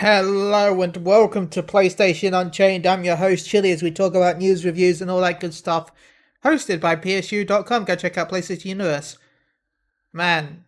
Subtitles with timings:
[0.00, 2.84] Hello and welcome to PlayStation Unchained.
[2.84, 5.90] I'm your host Chili as we talk about news, reviews, and all that good stuff.
[6.44, 7.84] Hosted by PSU.com.
[7.86, 9.16] Go check out PlayStation Universe.
[10.12, 10.66] Man,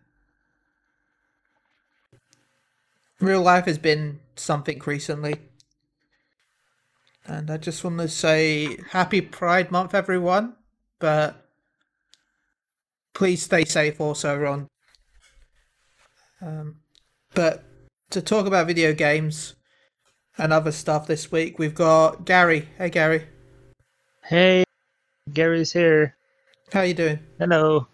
[3.19, 5.35] real life has been something recently.
[7.27, 10.55] And I just want to say happy Pride Month, everyone.
[10.97, 11.45] But
[13.13, 14.67] please stay safe also, Ron.
[16.41, 16.77] Um,
[17.35, 17.68] but
[18.09, 19.55] to talk about video games
[20.37, 22.67] and other stuff this week, we've got Gary.
[22.77, 23.23] Hey, Gary.
[24.23, 24.63] Hey,
[25.31, 26.15] Gary's here.
[26.73, 27.19] How you doing?
[27.37, 27.87] Hello.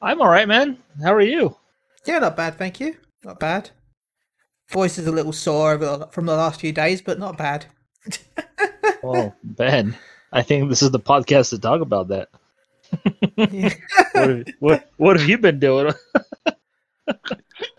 [0.00, 0.78] I'm all right, man.
[1.02, 1.56] How are you?
[2.04, 2.96] Yeah, not bad, thank you.
[3.24, 3.70] Not bad.
[4.70, 5.78] Voice is a little sore
[6.10, 7.66] from the last few days, but not bad.
[9.04, 9.96] oh, Ben,
[10.32, 12.28] I think this is the podcast to talk about that.
[13.34, 15.92] what, have, what, what have you been doing?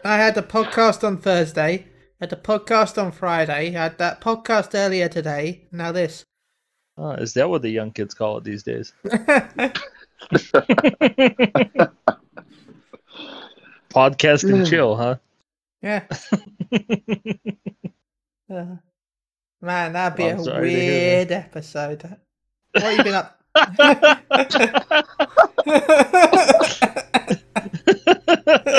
[0.04, 1.88] I had a podcast on Thursday,
[2.20, 5.68] I had a podcast on Friday, I had that podcast earlier today.
[5.72, 6.26] Now this.
[6.98, 8.94] Oh, is that what the young kids call it these days?
[13.90, 15.16] Podcast and chill, huh?
[15.82, 16.04] Yeah.
[18.52, 18.76] uh,
[19.62, 22.18] man, that'd be a weird episode.
[22.72, 23.42] What have you been up?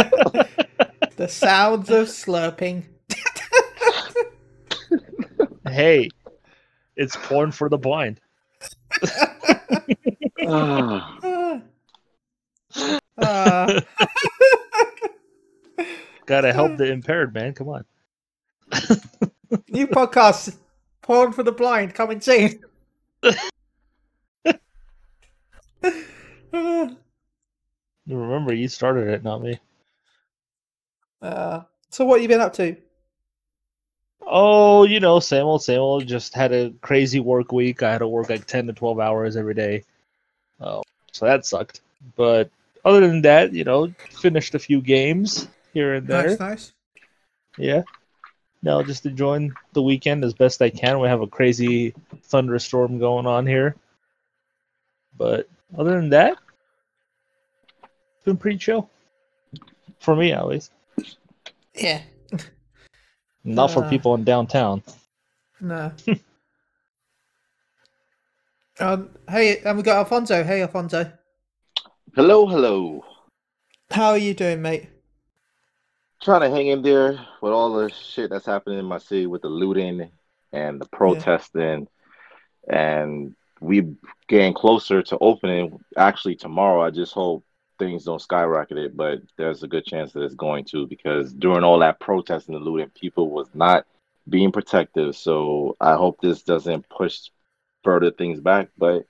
[1.29, 2.85] the sounds of slurping.
[5.69, 6.09] hey,
[6.97, 8.19] it's porn for the blind.
[10.47, 11.11] uh.
[16.25, 17.53] Gotta help the impaired, man.
[17.53, 17.85] Come on.
[19.69, 20.57] New podcast,
[21.03, 22.59] porn for the blind, coming soon.
[28.07, 29.59] Remember, you started it, not me.
[31.21, 32.77] Uh, so what have you been up to?
[34.31, 36.07] Oh, you know, same old, same old.
[36.07, 37.83] Just had a crazy work week.
[37.83, 39.85] I had to work like ten to twelve hours every day.
[40.61, 41.81] Oh, so that sucked.
[42.15, 42.51] But
[42.85, 46.29] other than that, you know, finished a few games here and there.
[46.29, 46.73] Nice, nice.
[47.57, 47.83] Yeah.
[48.63, 50.99] No, just enjoying the weekend as best I can.
[50.99, 51.95] We have a crazy
[52.25, 53.77] thunderstorm going on here.
[55.17, 56.37] But other than that,
[57.83, 58.91] it's been pretty chill.
[60.01, 60.73] For me, at least.
[61.81, 62.03] Yeah.
[63.45, 64.83] Not uh, for people in downtown.
[65.61, 65.93] No.
[68.81, 70.43] um, hey, and we got Alfonso.
[70.45, 71.11] Hey, Alfonso.
[72.15, 73.05] Hello, hello.
[73.91, 74.89] How are you doing, mate?
[76.21, 79.43] Trying to hang in there with all the shit that's happening in my city with
[79.43, 80.11] the looting
[80.53, 81.87] and the protesting,
[82.69, 83.01] yeah.
[83.03, 83.95] and we
[84.27, 85.79] getting closer to opening.
[85.97, 86.83] Actually, tomorrow.
[86.83, 87.45] I just hope
[87.79, 91.65] things don't skyrocket it, but there's a good chance that it's going to because during
[91.65, 93.87] all that protesting and looting, people was not
[94.29, 95.17] being protective.
[95.17, 97.31] So I hope this doesn't push
[97.85, 98.69] further things back.
[98.77, 99.05] But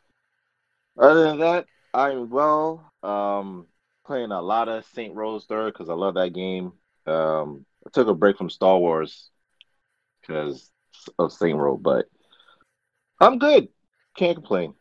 [0.99, 2.93] other than that, I'm well.
[3.03, 3.67] Um,
[4.07, 6.73] playing a lot of Saints Row Third because I love that game.
[7.07, 9.31] Um, I took a break from Star Wars
[10.21, 10.71] because
[11.19, 12.07] of Saint Row, but
[13.21, 13.69] I'm good.
[14.17, 14.75] Can't complain.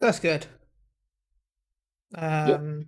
[0.00, 0.46] That's good.
[2.16, 2.86] Um, yep.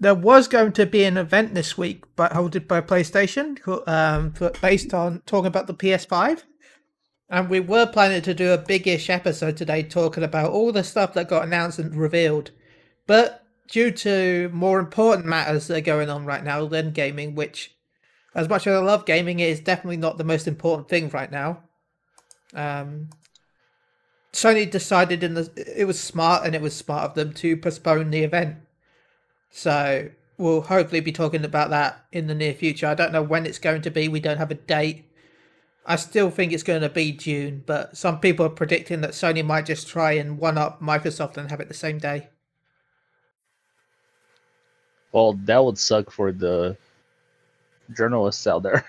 [0.00, 3.56] There was going to be an event this week, but hosted by PlayStation,
[3.88, 6.42] um, based on talking about the PS5.
[7.30, 11.14] And we were planning to do a big-ish episode today, talking about all the stuff
[11.14, 12.50] that got announced and revealed.
[13.06, 17.74] But due to more important matters that are going on right now than gaming, which,
[18.34, 21.30] as much as I love gaming, it is definitely not the most important thing right
[21.30, 21.62] now.
[22.54, 23.08] Um,
[24.32, 28.10] Sony decided in the it was smart and it was smart of them to postpone
[28.10, 28.56] the event.
[29.50, 32.86] So we'll hopefully be talking about that in the near future.
[32.86, 34.08] I don't know when it's going to be.
[34.08, 35.04] We don't have a date.
[35.84, 39.44] I still think it's going to be June, but some people are predicting that Sony
[39.44, 42.28] might just try and one up Microsoft and have it the same day.
[45.10, 46.76] Well, that would suck for the
[47.94, 48.84] journalists out there.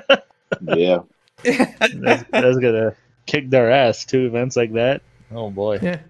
[0.62, 1.00] yeah.
[1.44, 2.96] that's, that's gonna
[3.28, 5.02] kick their ass two events like that.
[5.30, 5.78] Oh boy.
[5.80, 6.00] Yeah.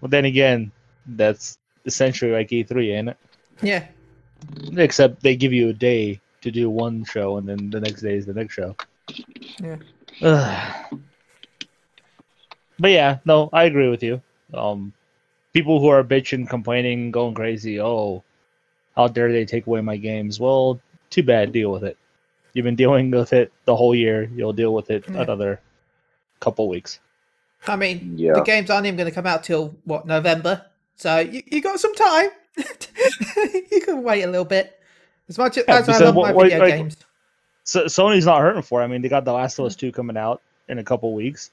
[0.00, 0.70] But then again,
[1.04, 3.16] that's essentially like E3, ain't it?
[3.60, 3.84] Yeah.
[4.76, 8.14] Except they give you a day to do one show, and then the next day
[8.14, 8.76] is the next show.
[9.60, 10.84] Yeah.
[12.78, 14.22] but yeah, no, I agree with you.
[14.54, 14.92] Um,
[15.52, 17.80] people who are bitching, complaining, going crazy.
[17.80, 18.22] Oh,
[18.94, 20.38] how dare they take away my games?
[20.38, 20.80] Well,
[21.10, 21.50] too bad.
[21.50, 21.96] Deal with it.
[22.52, 24.30] You've been dealing with it the whole year.
[24.34, 25.22] You'll deal with it yeah.
[25.22, 25.60] another
[26.40, 27.00] couple weeks.
[27.66, 28.34] I mean, yeah.
[28.34, 30.64] the games aren't even going to come out till what November,
[30.96, 32.28] so you, you got some time.
[32.56, 34.78] you can wait a little bit.
[35.28, 36.96] As much as, Yeah, as I because love what- my what- video like- games,
[37.64, 38.80] So Sony's not hurting for.
[38.80, 38.84] it.
[38.84, 41.50] I mean, they got The Last of Us two coming out in a couple weeks,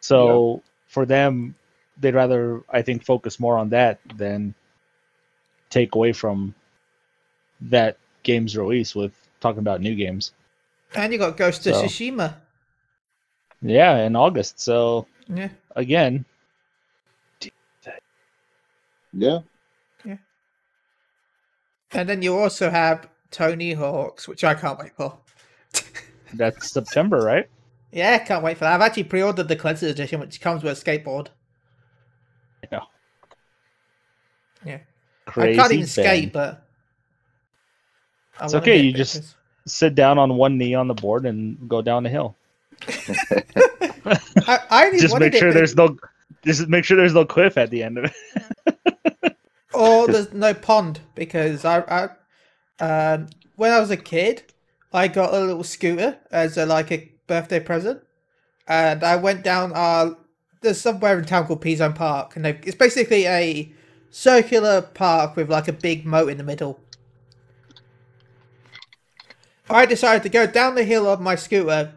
[0.00, 1.54] so for them,
[2.00, 4.54] they'd rather I think focus more on that than
[5.68, 6.54] take away from
[7.62, 10.32] that game's release with talking about new games.
[10.94, 12.34] and you got Ghost of So- Tsushima.
[13.62, 14.60] Yeah, in August.
[14.60, 16.24] So Yeah, again,
[19.12, 19.40] Yeah.
[20.04, 20.16] Yeah.
[21.92, 25.18] And then you also have Tony Hawk's, which I can't wait for.
[26.34, 27.48] that's September, right?
[27.92, 28.74] Yeah, can't wait for that.
[28.74, 31.28] I've actually pre-ordered the collector's edition, which comes with a skateboard.
[32.70, 32.80] Yeah.
[34.64, 34.78] Yeah.
[35.26, 35.58] Crazy.
[35.58, 35.88] I can't even Ben.
[35.88, 36.66] skate, but
[38.38, 39.34] I It's okay, get you just- pictures.
[39.66, 42.34] Sit down on one knee on the board and go down the hill.
[42.86, 45.96] I, I Just make sure there's no.
[46.44, 49.36] Just make sure there's no cliff at the end of it.
[49.74, 52.08] or there's no pond because I,
[52.80, 54.42] I um, when I was a kid,
[54.92, 58.02] I got a little scooter as a like a birthday present,
[58.66, 60.16] and I went down our
[60.62, 63.72] there's somewhere in town called Pizone Park, and it's basically a
[64.10, 66.80] circular park with like a big moat in the middle.
[69.68, 71.94] I decided to go down the hill on my scooter,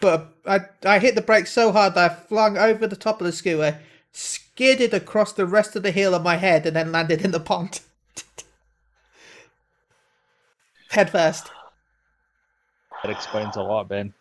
[0.00, 3.26] but I I hit the brakes so hard that I flung over the top of
[3.26, 3.80] the scooter,
[4.12, 7.40] skidded across the rest of the hill on my head, and then landed in the
[7.40, 7.80] pond.
[10.90, 11.50] Head first.
[13.02, 14.14] That explains a lot, Ben.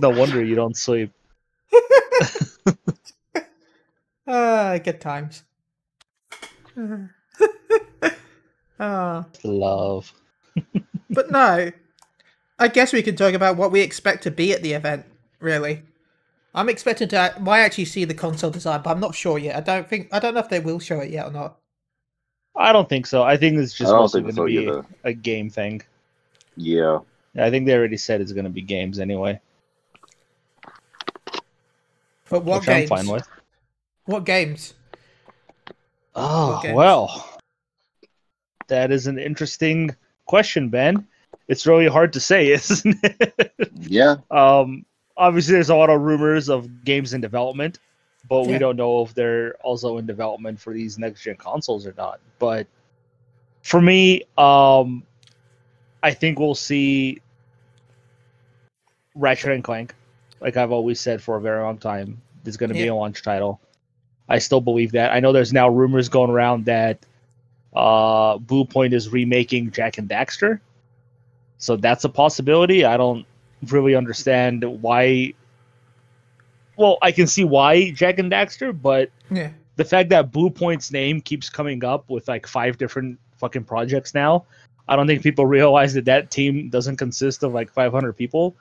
[0.00, 1.12] no wonder you don't sleep.
[4.32, 5.42] Ah, good times.
[8.78, 9.26] Ah.
[9.42, 10.12] Love.
[11.10, 11.72] But no,
[12.58, 15.04] I guess we can talk about what we expect to be at the event.
[15.40, 15.82] Really,
[16.54, 17.34] I'm expecting to.
[17.40, 19.56] Might actually see the console design, but I'm not sure yet.
[19.56, 20.08] I don't think.
[20.12, 21.58] I don't know if they will show it yet or not.
[22.56, 23.22] I don't think so.
[23.22, 24.84] I think it's just I mostly going to so be either.
[25.04, 25.82] a game thing.
[26.56, 26.98] Yeah.
[27.38, 29.40] I think they already said it's going to be games anyway,
[32.28, 32.90] But what which games?
[32.90, 33.28] I'm fine with.
[34.06, 34.74] What games?
[36.14, 36.74] Oh games?
[36.74, 37.38] well,
[38.66, 39.94] that is an interesting
[40.30, 41.06] question, Ben.
[41.48, 43.72] It's really hard to say, isn't it?
[43.80, 44.16] Yeah.
[44.30, 44.86] Um,
[45.16, 47.80] obviously, there's a lot of rumors of games in development,
[48.28, 51.94] but we don't know if they're also in development for these next gen consoles or
[51.98, 52.20] not.
[52.38, 52.68] But
[53.62, 55.02] for me, um,
[56.00, 57.20] I think we'll see
[59.16, 59.94] Ratchet and Clank,
[60.40, 63.22] like I've always said for a very long time, is going to be a launch
[63.22, 63.60] title.
[64.28, 65.10] I still believe that.
[65.12, 67.04] I know there's now rumors going around that
[67.74, 70.60] uh, Bluepoint is remaking Jak and Daxter,
[71.58, 72.84] so that's a possibility.
[72.84, 73.24] I don't
[73.68, 75.34] really understand why.
[76.76, 79.50] Well, I can see why Jak and Daxter, but Yeah.
[79.76, 84.44] the fact that Bluepoint's name keeps coming up with like five different fucking projects now,
[84.88, 88.56] I don't think people realize that that team doesn't consist of like 500 people.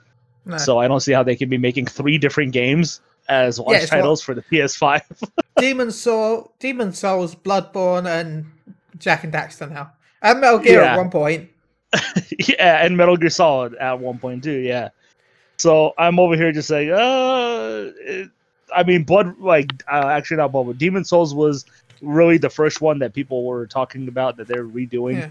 [0.46, 0.58] No.
[0.58, 3.88] So I don't see how they can be making three different games as launch what-
[3.90, 5.02] titles for the PS5.
[5.58, 8.46] Demon Soul, Demon's Souls, Bloodborne, and
[8.98, 9.92] Jak and Daxter now,
[10.22, 10.94] and Metal Gear Yeah.
[10.94, 11.50] at one point.
[12.48, 14.60] yeah, and Metal Gear Solid at one point too.
[14.60, 14.90] Yeah.
[15.58, 18.30] So I'm over here just like, uh, it,
[18.74, 21.66] I mean, Blood, like, uh, actually not Blood, but Demon's Souls was
[22.02, 25.18] really the first one that people were talking about that they're redoing.
[25.20, 25.28] Yeah.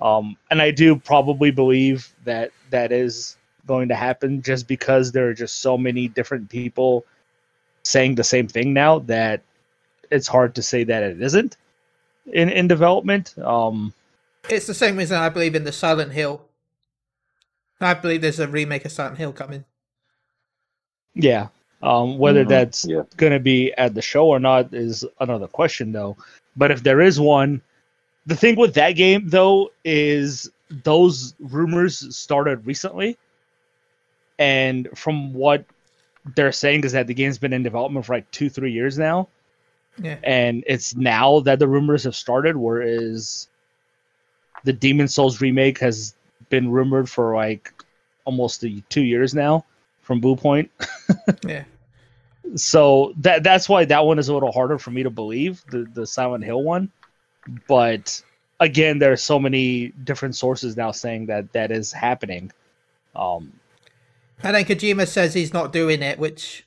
[0.00, 3.36] Um, and I do probably believe that that is
[3.66, 7.04] going to happen just because there are just so many different people
[7.82, 9.42] saying the same thing now that
[10.10, 11.56] it's hard to say that it isn't
[12.32, 13.34] in in development.
[13.38, 13.92] Um,
[14.48, 16.42] It's the same reason I believe in the Silent Hill.
[17.80, 19.64] I believe there's a remake of Silent Hill coming.
[21.14, 21.48] yeah.
[21.82, 22.48] Um, whether Mhm.
[22.48, 23.02] that's Yeah.
[23.16, 26.16] going to be at the show or not is another question, though.
[26.56, 27.60] But if there is one,
[28.26, 33.16] the thing with that game, though, is those rumors started recently.
[34.40, 35.64] And from what
[36.34, 39.28] they're saying is that the game's been in development for like two, three years now.
[40.00, 40.18] Yeah.
[40.22, 43.48] And it's now that the rumors have started, whereas
[44.64, 46.14] the Demon's Souls remake has
[46.50, 47.72] been rumored for like
[48.24, 49.64] almost two years now
[50.02, 50.68] from Bluepoint
[51.46, 51.64] Yeah.
[52.56, 55.86] so that that's why that one is a little harder for me to believe the
[55.94, 56.90] the Silent Hill one.
[57.66, 58.22] But
[58.60, 62.52] again, there are so many different sources now saying that that is happening.
[63.16, 63.52] Um,
[64.42, 66.64] And then Kojima says he's not doing it, which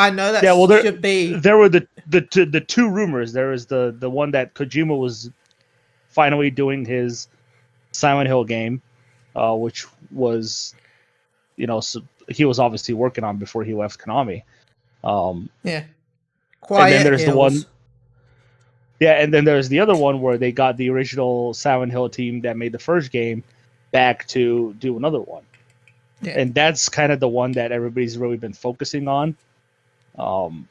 [0.00, 1.34] I know that Yeah, well, there- should be.
[1.34, 3.32] there were the the two- the two rumors.
[3.32, 5.30] There was the the one that Kojima was
[6.08, 7.28] finally doing his
[7.92, 8.82] Silent Hill game,
[9.36, 10.74] uh, which was,
[11.56, 14.42] you know, so he was obviously working on before he left Konami.
[15.04, 15.84] Um, Yeah.
[16.60, 17.64] Quiet and then there's the one-
[19.00, 22.42] Yeah, and then there's the other one where they got the original Silent Hill team
[22.42, 23.42] that made the first game
[23.92, 25.42] back to do another one.
[26.22, 26.38] Yeah.
[26.38, 29.36] And that's kind of the one that everybody's really been focusing on.
[30.20, 30.68] Um,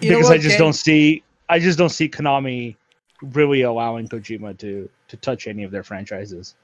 [0.00, 2.76] you because I just don't see I just don't see Konami
[3.22, 6.54] really allowing Kojima to to touch any of their franchises.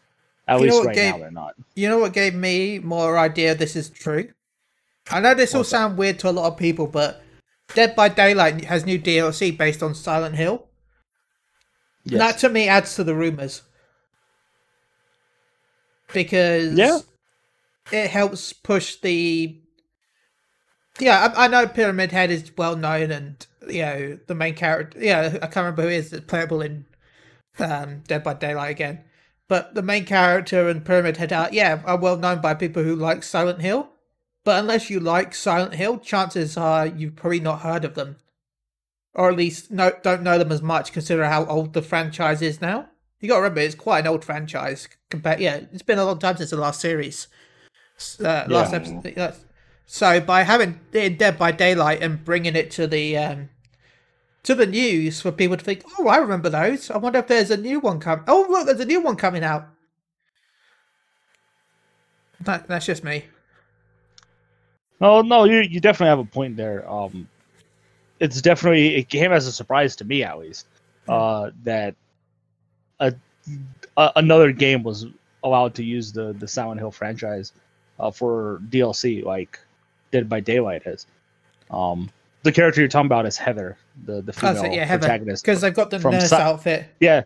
[0.48, 1.54] At you least right gave, now, they're not.
[1.74, 4.28] You know what gave me more idea this is true?
[5.10, 7.22] I know this will sound weird to a lot of people, but
[7.74, 10.66] Dead by Daylight has new DLC based on Silent Hill.
[12.04, 12.18] Yes.
[12.18, 13.62] That to me adds to the rumors
[16.12, 17.00] because yeah,
[17.92, 19.60] it helps push the.
[20.98, 24.98] Yeah, I, I know Pyramid Head is well known, and you know the main character.
[25.00, 26.86] Yeah, I can't remember who is playable in
[27.58, 29.04] um, Dead by Daylight again.
[29.48, 32.96] But the main character and Pyramid Head are yeah are well known by people who
[32.96, 33.90] like Silent Hill.
[34.44, 38.16] But unless you like Silent Hill, chances are you've probably not heard of them,
[39.14, 40.92] or at least no, don't know them as much.
[40.92, 42.88] Consider how old the franchise is now.
[43.20, 44.88] You got to remember, it's quite an old franchise.
[45.10, 47.28] Compared, yeah, it's been a long time since the last series,
[48.20, 48.76] uh, last yeah.
[48.76, 49.34] episode.
[49.86, 53.48] So by having Dead by Daylight and bringing it to the um,
[54.42, 56.90] to the news for people to think, oh, I remember those.
[56.90, 58.24] I wonder if there's a new one coming.
[58.28, 59.68] Oh, look, there's a new one coming out.
[62.40, 63.24] That, that's just me.
[65.00, 66.88] No, no, you you definitely have a point there.
[66.90, 67.28] Um,
[68.18, 70.66] it's definitely it came as a surprise to me at least
[71.08, 71.94] uh, that
[73.00, 73.14] a,
[73.96, 75.06] a, another game was
[75.44, 77.52] allowed to use the the Silent Hill franchise
[78.00, 79.58] uh, for DLC like
[80.10, 81.06] Dead by Daylight is.
[81.70, 82.10] Um,
[82.42, 85.44] the character you're talking about is Heather, the the female it, yeah, protagonist.
[85.44, 86.86] Because they've got the nurse si- outfit.
[87.00, 87.24] Yeah,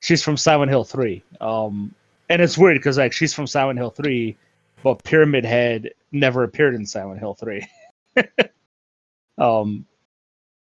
[0.00, 1.22] she's from Silent Hill Three.
[1.40, 1.94] Um,
[2.28, 4.36] and it's weird because like she's from Silent Hill Three,
[4.82, 7.66] but Pyramid Head never appeared in Silent Hill Three.
[9.38, 9.84] um,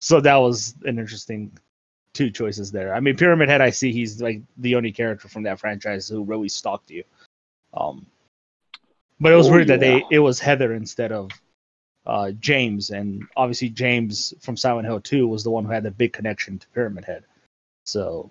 [0.01, 1.57] so that was an interesting
[2.13, 2.95] two choices there.
[2.95, 6.23] I mean, Pyramid Head, I see he's like the only character from that franchise who
[6.23, 7.05] really stalked you.
[7.75, 8.07] Um,
[9.21, 9.77] but it was oh, weird yeah.
[9.77, 11.31] that they it was Heather instead of
[12.07, 15.91] uh, James, and obviously James from Silent Hill 2 was the one who had the
[15.91, 17.25] big connection to Pyramid Head.
[17.85, 18.31] So,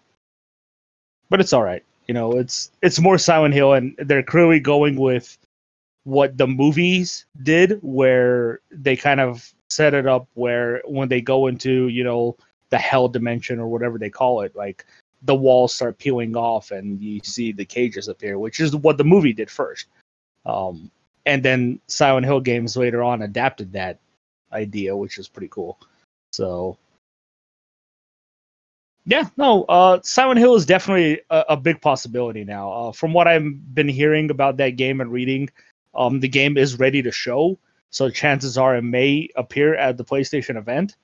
[1.29, 1.83] but it's all right.
[2.07, 5.37] You know, it's it's more Silent Hill, and they're clearly going with
[6.03, 11.47] what the movies did, where they kind of set it up where when they go
[11.47, 12.37] into you know
[12.69, 14.85] the hell dimension or whatever they call it, like
[15.23, 19.03] the walls start peeling off and you see the cages appear, which is what the
[19.03, 19.87] movie did first.
[20.45, 20.91] Um,
[21.25, 23.99] and then Silent Hill games later on adapted that
[24.51, 25.79] idea, which is pretty cool.
[26.33, 26.77] So
[29.05, 32.71] yeah, no, uh, Silent Hill is definitely a, a big possibility now.
[32.71, 35.49] Uh, from what I've been hearing about that game and reading,
[35.93, 37.57] um, the game is ready to show,
[37.91, 40.97] so chances are it may appear at the PlayStation event,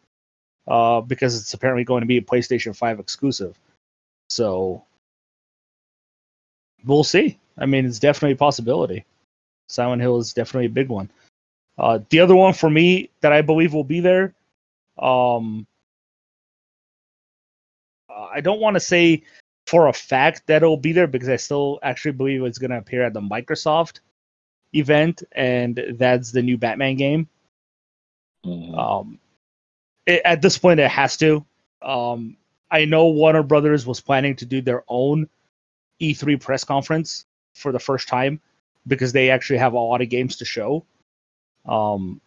[0.68, 3.58] uh, because it's apparently going to be a PlayStation Five exclusive.
[4.30, 4.84] So
[6.84, 7.40] we'll see.
[7.58, 9.06] I mean, it's definitely a possibility.
[9.72, 11.10] Silent Hill is definitely a big one.
[11.78, 14.34] Uh, the other one for me that I believe will be there,
[15.00, 15.66] um,
[18.10, 19.24] I don't want to say
[19.66, 22.78] for a fact that it'll be there because I still actually believe it's going to
[22.78, 24.00] appear at the Microsoft
[24.74, 27.28] event, and that's the new Batman game.
[28.46, 28.76] Mm-hmm.
[28.76, 29.20] Um,
[30.06, 31.46] it, at this point, it has to.
[31.82, 32.38] Um,
[32.70, 35.28] I know Warner Brothers was planning to do their own
[36.02, 38.40] E3 press conference for the first time
[38.88, 40.86] because they actually have a lot of games to show.
[41.66, 42.22] Um,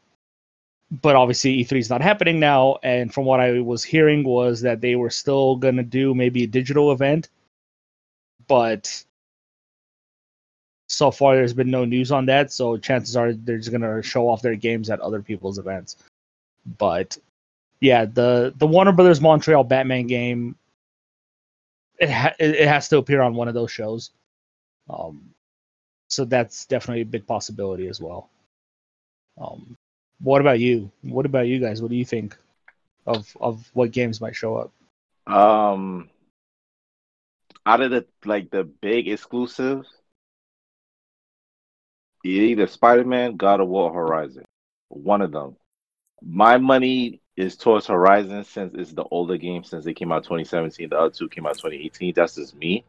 [0.90, 4.80] but obviously E3 is not happening now, and from what I was hearing was that
[4.80, 7.28] they were still gonna do maybe a digital event,
[8.46, 9.04] but
[10.88, 12.52] so far there's been no news on that.
[12.52, 15.96] So chances are they're just gonna show off their games at other people's events.
[16.78, 17.18] But
[17.80, 20.56] yeah, the the Warner Brothers Montreal Batman game,
[21.98, 24.10] it ha- it has to appear on one of those shows.
[24.88, 25.33] Um,
[26.14, 28.30] so that's definitely a big possibility as well.
[29.40, 29.76] Um,
[30.20, 30.90] what about you?
[31.02, 31.82] What about you guys?
[31.82, 32.36] What do you think
[33.06, 34.72] of of what games might show up?
[35.26, 36.08] Um,
[37.66, 39.88] out of the like the big exclusives,
[42.24, 44.44] either Spider Man, God of War, Horizon,
[44.88, 45.56] one of them.
[46.22, 50.88] My money is towards Horizon since it's the older game since it came out 2017.
[50.88, 52.14] The other two came out 2018.
[52.14, 52.84] That's just me.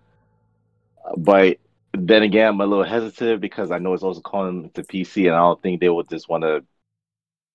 [1.17, 1.57] But
[1.95, 5.35] then again, I'm a little hesitant because I know it's also calling to PC, and
[5.35, 6.63] I don't think they would just want to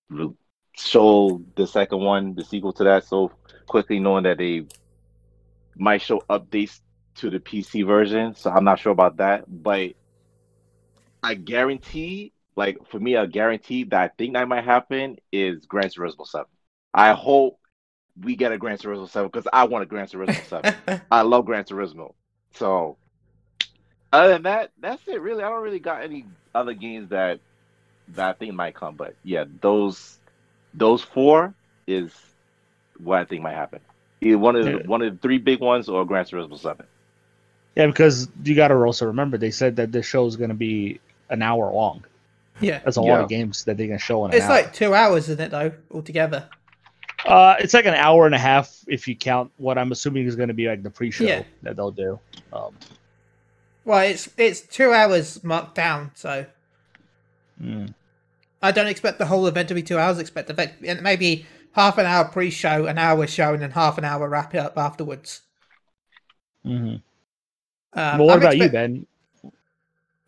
[0.09, 0.35] re-
[0.76, 3.32] show the second one, the sequel to that, so
[3.66, 4.66] quickly, knowing that they
[5.76, 6.80] might show updates
[7.16, 8.35] to the PC version.
[8.35, 9.92] So I'm not sure about that, but
[11.23, 15.88] I guarantee, like for me, I guarantee that I think that might happen is Gran
[15.88, 16.47] Turismo Seven.
[16.94, 17.59] I hope
[18.20, 21.02] we get a Gran Turismo Seven because I want a Gran Turismo Seven.
[21.11, 22.14] I love Gran Turismo.
[22.52, 22.97] So
[24.12, 25.21] other than that, that's it.
[25.21, 26.25] Really, I don't really got any
[26.55, 27.40] other games that
[28.14, 28.95] that I think might come.
[28.97, 30.19] But yeah, those
[30.75, 31.55] those four
[31.87, 32.12] is
[33.02, 33.81] what I think might happen.
[34.21, 34.87] Either one of the, Yeah.
[34.87, 36.87] one of the three big ones or Gran Turismo Seven.
[37.76, 40.55] Yeah, because you got to also remember they said that this show is going to
[40.57, 41.00] be
[41.31, 42.05] an hour long.
[42.61, 42.81] yeah.
[42.85, 44.50] That's a lot of games that they can show in an It's hour.
[44.50, 46.49] like two hours, isn't it, though, altogether?
[47.26, 50.37] uh, it's like an hour and a half if you count what I'm assuming is
[50.37, 51.43] going to be like the pre-show Yeah.
[51.62, 52.19] that they'll do.
[52.52, 52.75] Um,
[53.84, 56.46] Well, it's it's two hours marked down, so
[57.60, 57.94] mm,
[58.62, 60.18] I don't expect the whole event to be two hours.
[60.18, 64.28] Expect the maybe half an hour pre-show, an hour show, and then half an hour
[64.28, 65.42] wrap it up afterwards.
[66.64, 67.02] mhm.
[67.92, 69.06] Um, well, what I'm about you, expect- Ben?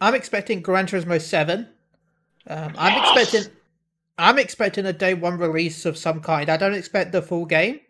[0.01, 1.69] I'm expecting Gran Turismo Seven.
[2.49, 3.53] Um, I'm expecting
[4.19, 6.51] I'm expecting a day one release of some kind.
[6.51, 7.81] I don't expect the full game,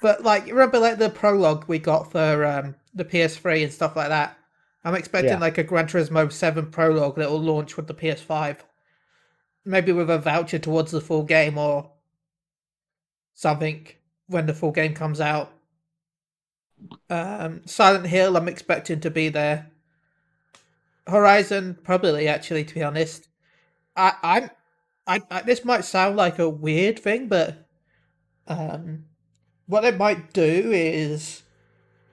[0.00, 4.08] but like remember like the prologue we got for um, the PS3 and stuff like
[4.08, 4.37] that.
[4.84, 5.38] I'm expecting Yeah.
[5.38, 8.58] like a Gran Turismo Seven prologue that will launch with the PS5,
[9.64, 11.90] maybe with a voucher towards the full game or
[13.34, 13.86] something
[14.26, 15.52] when the full game comes out.
[17.10, 19.70] Um, Silent Hill, I'm expecting to be there.
[21.06, 23.28] Horizon, probably actually, to be honest.
[23.96, 24.50] I, I'm,
[25.06, 27.66] I, I, this might sound like a weird thing, but
[28.46, 29.06] um,
[29.66, 31.42] what they might do is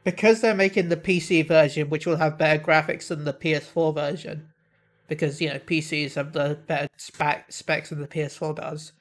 [0.06, 4.48] because they're making the PC version, which will have better graphics than the PS4 version,
[5.10, 8.94] because you know PCs have the better spec specs than the PS4 does.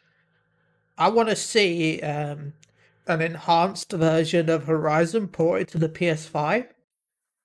[0.98, 2.54] I want to see um,
[3.06, 6.68] an enhanced version of Horizon ported to the PS5.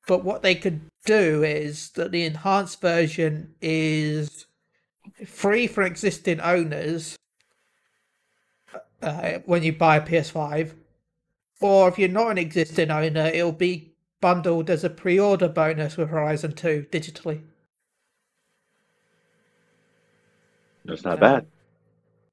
[0.07, 4.45] But what they could do is that the enhanced version is
[5.25, 7.17] free for existing owners
[9.01, 10.73] uh, when you buy a PS5.
[11.61, 15.97] Or if you're not an existing owner, it'll be bundled as a pre order bonus
[15.97, 17.41] with Horizon 2 digitally.
[20.86, 21.45] That's not bad.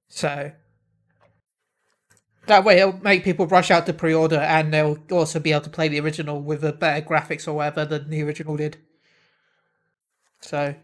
[0.09, 0.53] So
[2.47, 5.71] that way it'll make people rush out to pre-order and they'll also be able to
[5.71, 8.79] play the original with a better graphics or whatever than the original did.
[10.41, 10.75] So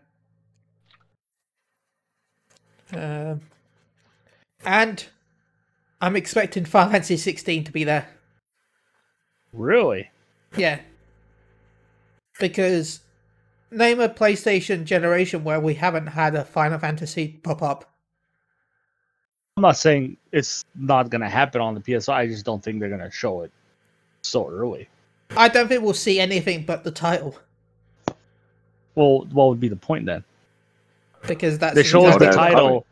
[2.92, 3.40] um,
[4.64, 5.06] and
[6.00, 8.08] I'm expecting Final Fantasy 16 to be there.
[9.52, 10.10] Really?
[10.56, 10.80] Yeah.
[12.38, 13.00] Because
[13.70, 17.90] name a PlayStation generation where we haven't had a Final Fantasy pop up.
[19.56, 22.08] I'm not saying it's not going to happen on the PS.
[22.08, 23.52] I just don't think they're going to show it
[24.22, 24.88] so early.
[25.36, 27.38] I don't think we'll see anything but the title
[28.94, 30.24] Well, what would be the point then?
[31.26, 32.86] because that's They show us the title.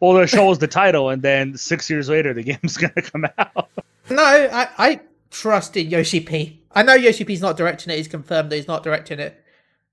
[0.00, 3.02] Well, they show us the title, and then six years later, the game's going to
[3.02, 3.68] come out.
[4.10, 5.00] No, I, I
[5.40, 6.60] trust in Yoshi P.
[6.72, 7.96] I know Yoshi P's not directing it.
[7.96, 9.42] He's confirmed that he's not directing it,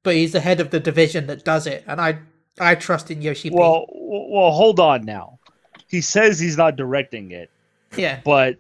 [0.04, 2.20] but he's the head of the division that does it, and I
[2.60, 3.56] I trust in Yoshi P.
[3.56, 5.40] well, well, hold on now.
[5.88, 7.50] He says he's not directing it,
[7.96, 8.58] yeah, but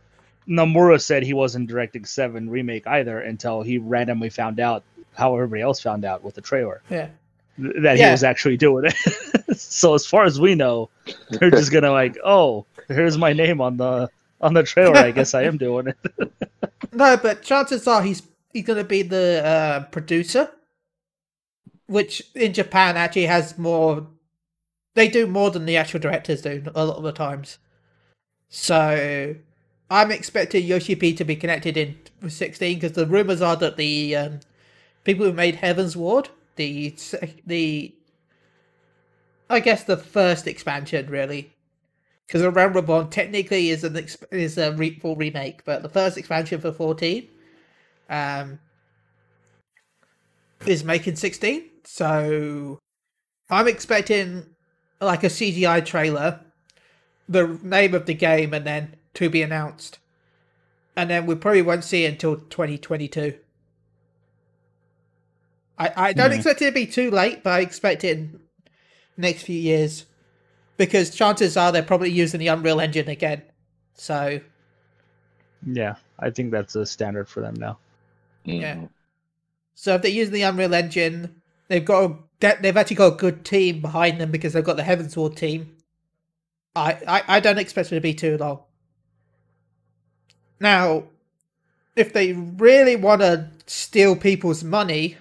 [0.47, 5.61] Nomura said he wasn't directing Seven remake either until he randomly found out how everybody
[5.61, 7.07] else found out with the trailer yeah.
[7.57, 9.57] th- that he was actually doing it.
[9.57, 10.89] so as far as we know,
[11.29, 14.09] they're just gonna like, oh, here's my name on the
[14.43, 14.97] on the trailer.
[14.97, 15.97] I guess I am doing it.
[16.95, 20.51] No, but chances are he's he's going to be the uh, producer,
[21.87, 24.05] which in Japan actually has more.
[24.93, 27.57] They do more than the actual directors do a lot of the times.
[28.47, 29.35] So,
[29.89, 33.77] I'm expecting Yoshi P to be connected in with 16 because the rumors are that
[33.77, 34.39] the um,
[35.03, 36.27] people who made Heavensward,
[36.57, 36.95] the
[37.47, 37.95] the,
[39.49, 41.52] I guess the first expansion really,
[42.27, 46.17] because Realm Reborn technically is an exp- is a re- full remake, but the first
[46.17, 47.27] expansion for 14
[48.09, 48.59] um,
[50.65, 51.69] is making 16.
[51.85, 52.79] So
[53.49, 54.47] I'm expecting
[55.01, 56.41] like a CGI trailer,
[57.29, 59.99] the name of the game, and then to be announced.
[60.95, 63.37] And then we probably won't see it until 2022.
[65.77, 66.33] I, I don't Hmm.
[66.33, 68.39] expect it to be too late, but I expect it in
[69.17, 70.05] next few years
[70.85, 73.43] because chances are they're probably using the Unreal Engine again.
[73.95, 74.39] So
[75.65, 77.77] yeah, I think that's a standard for them now.
[78.45, 78.77] Yeah.
[79.75, 83.17] So if they're using the Unreal Engine, they've got a, they- they've actually got a
[83.17, 85.77] good team behind them because they've got the Heavensward team.
[86.75, 88.63] I, I, I don't expect it to be too long.
[90.59, 91.03] Now,
[91.95, 95.17] if they really want to steal people's money,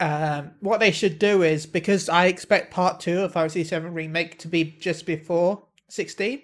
[0.00, 4.38] um, what they should do is because I expect Part Two of Fantasy Seven Remake
[4.40, 6.42] to be just before sixteen.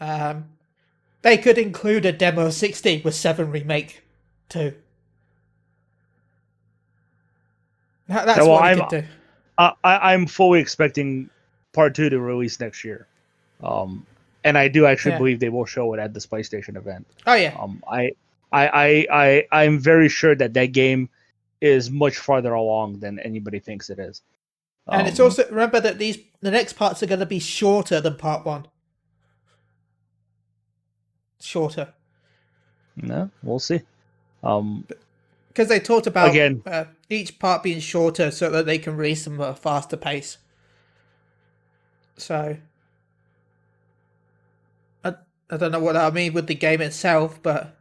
[0.00, 0.44] Um,
[1.22, 4.02] they could include a demo of 16 with 7 remake
[4.50, 4.74] too.
[8.08, 9.06] That- That's well, what I'm- could do.
[9.58, 11.30] I, I I'm fully expecting
[11.72, 13.06] part two to release next year,
[13.64, 14.04] um,
[14.44, 15.18] and I do actually Yeah.
[15.18, 17.06] believe they will show it at this PlayStation event.
[17.26, 18.10] Oh yeah, Um, I,
[18.52, 19.06] I, I,
[19.50, 21.08] I, I'm very sure that that game
[21.60, 24.22] is much farther along than anybody thinks it is.
[24.88, 28.00] and it's Um, also remember that these the next parts are going to be shorter
[28.00, 28.66] than part one.
[31.40, 31.92] Shorter
[32.96, 33.82] no, we'll see.
[34.42, 34.86] Um,
[35.48, 36.62] because they talked about Again.
[36.66, 40.38] uh, each part being shorter so that they can release them at a faster pace.
[42.16, 42.56] So
[45.04, 45.14] I
[45.50, 47.76] I don't know what I mean with the game itself, but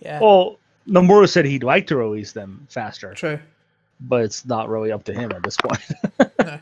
[0.00, 3.38] yeah, well, Nomura said he'd like to release them faster, true.
[4.00, 5.80] but it's not really up to him at this point.
[6.44, 6.58] No.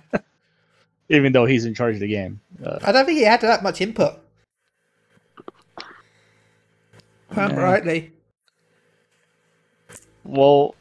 [1.09, 2.39] Even though he's in charge of the game.
[2.65, 4.15] Uh, I don't think he had that much input.
[7.33, 7.61] I'm Yeah.
[7.61, 8.13] rightly.
[10.25, 10.75] well,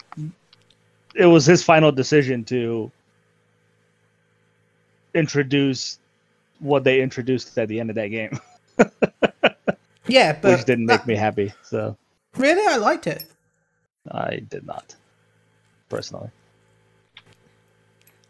[1.15, 2.91] it was his final decision to
[5.15, 5.97] introduce
[6.60, 8.38] what they introduced at the end of that game,
[10.08, 11.54] Yeah, but which didn't make that- me happy.
[11.63, 11.97] So
[12.39, 13.25] really I liked it.
[14.12, 14.95] I did not,
[15.89, 16.30] personally.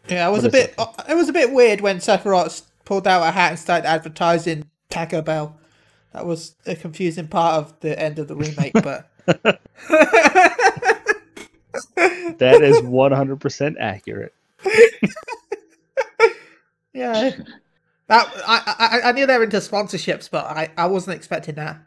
[0.08, 0.74] Yeah, it was But a bit.
[0.78, 4.68] uh, It was a bit weird when Sephiroth pulled out a hat and started advertising
[4.90, 5.58] Taco Bell.
[6.12, 9.10] That was a confusing part of the end of the remake, but
[12.38, 14.34] That is 100% accurate.
[16.94, 17.32] yeah,
[18.08, 21.80] that I, I I knew they were into sponsorships, but I I wasn't expecting that.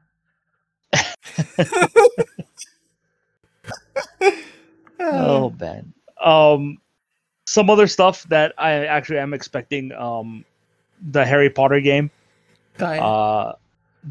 [4.99, 5.93] Oh man.
[6.23, 6.77] Um,
[7.45, 9.91] some other stuff that I actually am expecting.
[9.91, 10.45] Um,
[11.11, 12.09] the Harry Potter game.
[12.79, 12.99] Right.
[12.99, 13.53] Uh,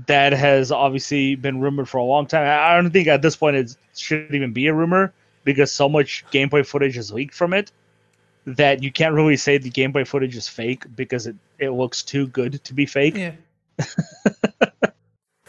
[0.06, 2.46] that has obviously been rumored for a long time.
[2.46, 5.12] I I don't think at this point it should even be a rumor
[5.44, 7.72] because so much gameplay footage is leaked from it
[8.44, 12.26] that you can't really say the gameplay footage is fake because it, it looks too
[12.28, 13.16] good to be fake.
[13.16, 13.32] yeah.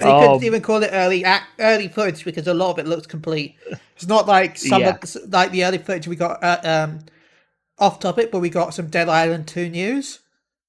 [0.03, 1.25] They couldn't Um, even call it early
[1.59, 3.55] early footage because a lot of it looks complete.
[3.95, 4.97] It's not like some Yeah.
[5.01, 6.99] of, like the early footage we got uh, um,
[7.79, 10.19] off topic, but we got some Dead Island two news,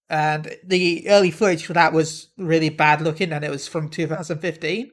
[0.09, 4.91] and the early footage for that was really bad looking, and it was from 2015.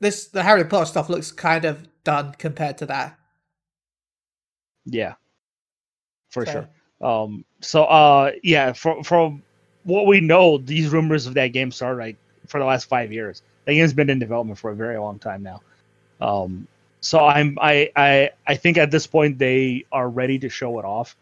[0.00, 3.18] This the Harry Potter stuff looks kind of done compared to that.
[4.84, 5.14] Yeah,
[6.30, 6.68] for So- sure.
[7.00, 9.42] Um, so uh, yeah, from from
[9.84, 13.42] what we know, these rumors of that game started like for the last five years.
[13.64, 15.60] That game's been in development for a very long time now.
[16.20, 16.66] Um,
[17.00, 20.84] so I'm I I I think at this point they are ready to show it
[20.84, 21.16] off.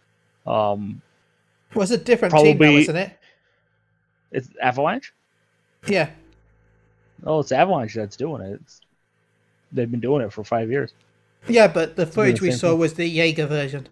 [0.46, 1.00] Um,
[1.74, 3.12] was a different team, though, Probably- isn't it?
[4.33, 5.12] it's Avalanche.
[5.87, 6.11] Yeah,
[7.24, 8.61] Oh, it's Avalanche that's doing it.
[8.62, 8.80] It's,
[9.72, 10.92] they've been doing it for five years.
[11.48, 12.78] yeah, but the footage we saw thing.
[12.78, 13.88] was the Yager version.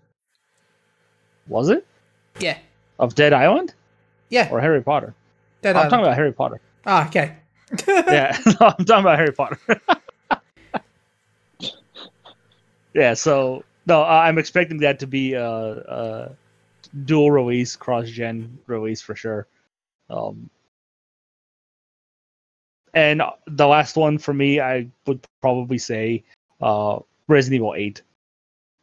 [1.47, 1.87] Was it
[2.41, 2.59] Yeah,
[2.99, 3.73] of Dead Island
[4.29, 4.49] yeah.
[4.51, 5.15] or Harry Potter?
[5.63, 6.61] Dead I'm talking about Harry Potter.
[6.89, 7.37] Ah, okay.
[7.87, 9.59] yeah, no, I'm talking about Harry Potter.
[12.95, 16.31] yeah, so no, I'm expecting that to be a, a
[17.05, 19.47] dual release, cross-gen release for sure.
[20.09, 20.49] Um,
[22.95, 26.25] and the last one for me, I would probably say
[26.63, 28.03] uh, Resident Evil 8.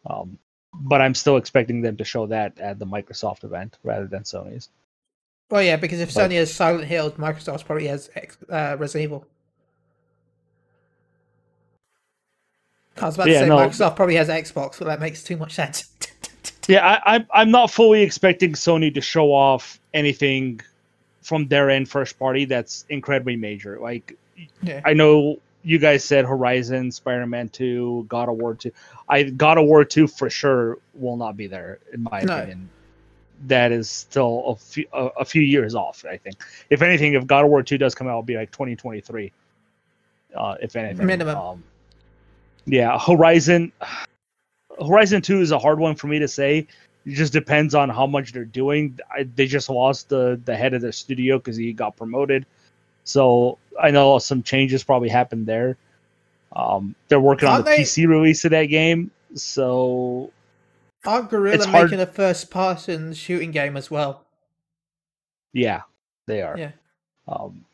[0.07, 0.37] Um,
[0.75, 4.69] but I'm still expecting them to show that at the Microsoft event rather than Sony's.
[5.49, 8.09] Well, yeah, because if Sony has Silent Hill, Microsoft probably has
[8.49, 9.27] uh, Resident Evil.
[13.01, 13.57] I was about Yeah, to say no.
[13.57, 15.91] Microsoft probably has Xbox, but that makes too much sense.
[16.67, 20.61] Yeah, I, I'm not fully expecting Sony to show off anything
[21.21, 23.77] from their end first party that's incredibly major.
[23.79, 24.17] Like,
[24.63, 28.71] yeah, I know you guys said Horizon, Spider Man 2, God of War 2.
[29.07, 32.37] I God of War 2 for sure will not be there, in my No.
[32.37, 32.67] opinion.
[33.47, 36.37] That is still a few, a, a few years off, I think.
[36.69, 39.31] If anything, if God of War 2 does come out, it'll be like 2023.
[40.35, 41.05] Uh, if anything.
[41.05, 41.37] Minimum.
[41.37, 41.63] Um,
[42.65, 43.71] yeah, Horizon.
[44.85, 46.67] Horizon 2 is a hard one for me to say.
[47.05, 48.99] It just depends on how much they're doing.
[49.15, 52.45] I, they just lost the, the head of their studio because he got promoted.
[53.03, 55.77] So I know some changes probably happened there.
[56.55, 59.11] Um, they're working on Aren't the they- PC release of that game.
[59.35, 60.31] So
[61.05, 64.25] aren't Guerrilla making a first-person shooting game as well?
[65.53, 65.81] yeah,
[66.27, 66.57] they are.
[66.57, 66.71] Yeah,
[67.27, 67.65] Um,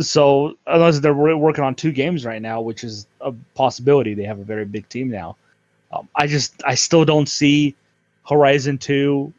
[0.00, 4.38] so unless they're working on two games right now, which is a possibility, they have
[4.38, 5.36] a very big team now.
[5.92, 7.74] Um, I just I still don't see
[8.28, 9.32] Horizon Two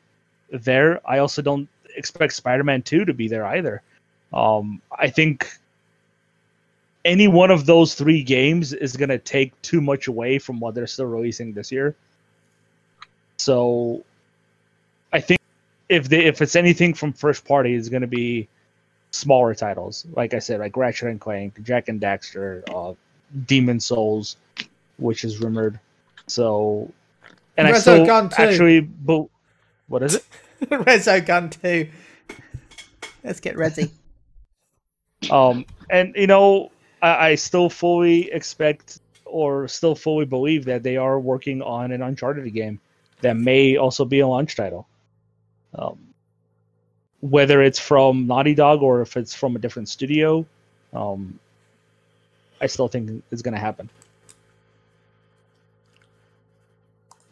[0.52, 1.02] there.
[1.08, 3.82] I also don't expect Spider Man Two to be there either.
[4.34, 5.52] Um, I think
[7.06, 10.76] any one of those three games is going to take too much away from what
[10.76, 11.96] they're still releasing this year.
[13.40, 14.04] So
[15.14, 15.40] I think
[15.88, 18.48] if they if it's anything from first party, it's going to be
[19.12, 20.06] smaller titles.
[20.14, 22.94] Like I said, like Ratchet and Clank, Jak and Daxter, uh,
[23.46, 24.36] Demon's Souls,
[24.98, 25.80] which is rumored.
[26.28, 26.92] So,
[27.58, 28.52] and I Resogun still 2.
[28.52, 29.26] actually, but
[29.88, 30.26] what is it?
[30.62, 31.90] Resogun 2.
[33.24, 33.92] Let's get ready.
[35.32, 36.72] Um, and you know,
[37.02, 42.02] I, I still fully expect or still fully believe that they are working on an
[42.02, 42.80] Uncharted game
[43.22, 44.88] that may also be a launch title.
[45.76, 46.00] Um,
[47.22, 50.46] whether it's from Naughty Dog or if it's from a different studio,
[50.94, 51.38] um,
[52.62, 53.90] I still think it's going to happen.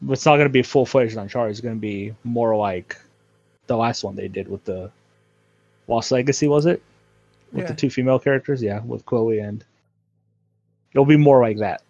[0.01, 1.51] But it's not going to be full fledged Uncharted.
[1.51, 2.97] It's going to be more like
[3.67, 4.91] the last one they did with the
[5.87, 6.81] Lost Legacy, was it?
[7.51, 7.67] With Yeah.
[7.69, 9.63] the two female characters, yeah, with Chloe and
[10.91, 11.81] it'll be more like that.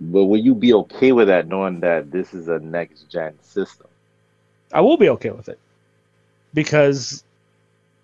[0.00, 3.86] But will you be okay with that, knowing that this is a next gen system?
[4.72, 5.58] I will be okay with it
[6.54, 7.22] because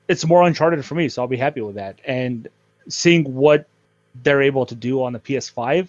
[0.09, 1.99] it's more Uncharted for me, so I'll be happy with that.
[2.05, 2.49] And
[2.89, 3.67] seeing what
[4.23, 5.89] they're able to do on the PS5,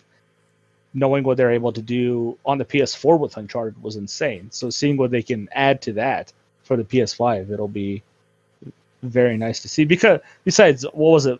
[0.93, 4.50] knowing what they're able to do on the PS4 with Uncharted was insane.
[4.52, 6.32] So seeing what they can add to that
[6.63, 8.02] for the PS5, it'll be
[9.04, 9.86] very nice to see.
[9.86, 11.39] Because besides, what was it?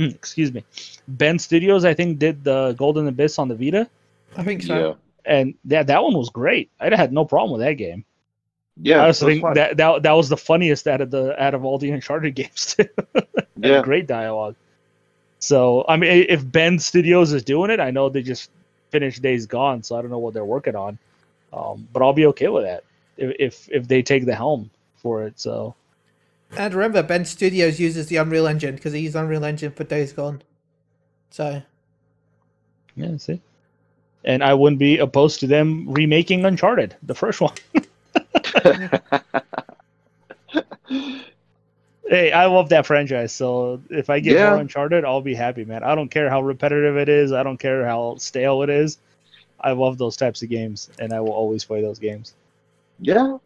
[0.00, 0.64] Excuse me,
[1.08, 3.88] Bend Studios, I think, did the Golden Abyss on the Vita,
[4.36, 4.96] I think so.
[5.24, 6.70] and that that one was great.
[6.80, 8.04] I had no problem with that game.
[8.82, 9.02] Yeah, yeah.
[9.02, 9.54] I also that's think fine.
[9.54, 12.74] that, that that was the funniest out of the out of all the Uncharted games
[12.76, 12.88] too.
[13.56, 14.56] yeah, Great dialogue.
[15.38, 18.50] So I mean, if Bend Studios is doing it, I know they just
[18.90, 20.98] finished Days Gone, so I don't know what they're working on.
[21.52, 22.84] Um, but I'll be okay with that
[23.16, 25.38] if, if if they take the helm for it.
[25.40, 25.74] So
[26.56, 30.12] And remember, Bend Studios uses the Unreal Engine because he used Unreal Engine for Days
[30.12, 30.42] Gone.
[31.30, 31.62] So,
[32.96, 33.40] yeah, see.
[34.24, 37.54] And I wouldn't be opposed to them remaking Uncharted, the first one.
[42.08, 43.32] Hey, I love that franchise.
[43.32, 44.40] So if I get Yeah.
[44.40, 45.82] more Uncharted, I'll be happy, man.
[45.84, 47.32] I don't care how repetitive it is.
[47.32, 48.98] I don't care how stale it is.
[49.60, 52.34] I love those types of games, and I will always play those games.
[53.00, 53.38] yeah.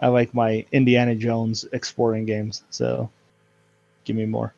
[0.00, 2.62] I like my Indiana Jones exploring games.
[2.70, 3.10] So
[4.04, 4.52] give me more.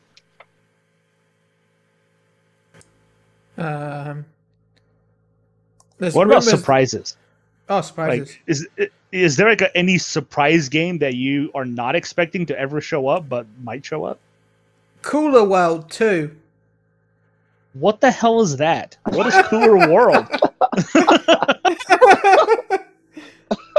[3.57, 4.25] um,
[5.97, 7.17] What about surprises?
[7.69, 8.29] Oh, surprises.
[8.29, 8.67] Like, is
[9.11, 13.07] is there like a, any surprise game that you are not expecting to ever show
[13.07, 14.19] up, but might show up?
[15.01, 16.35] Cooler World 2.
[17.73, 18.97] What the hell is that?
[19.09, 20.25] What is Cooler World?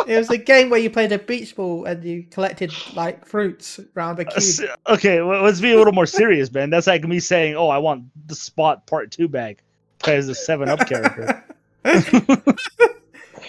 [0.08, 3.78] it was a game where you played a beach ball and you collected like fruits
[3.96, 4.70] around a Uh, cube.
[4.88, 6.70] okay, well, let's be a little more serious, man.
[6.70, 9.58] That's like me saying, "Oh, I want the Spot Part Two bag
[9.98, 11.44] because the Seven Up character."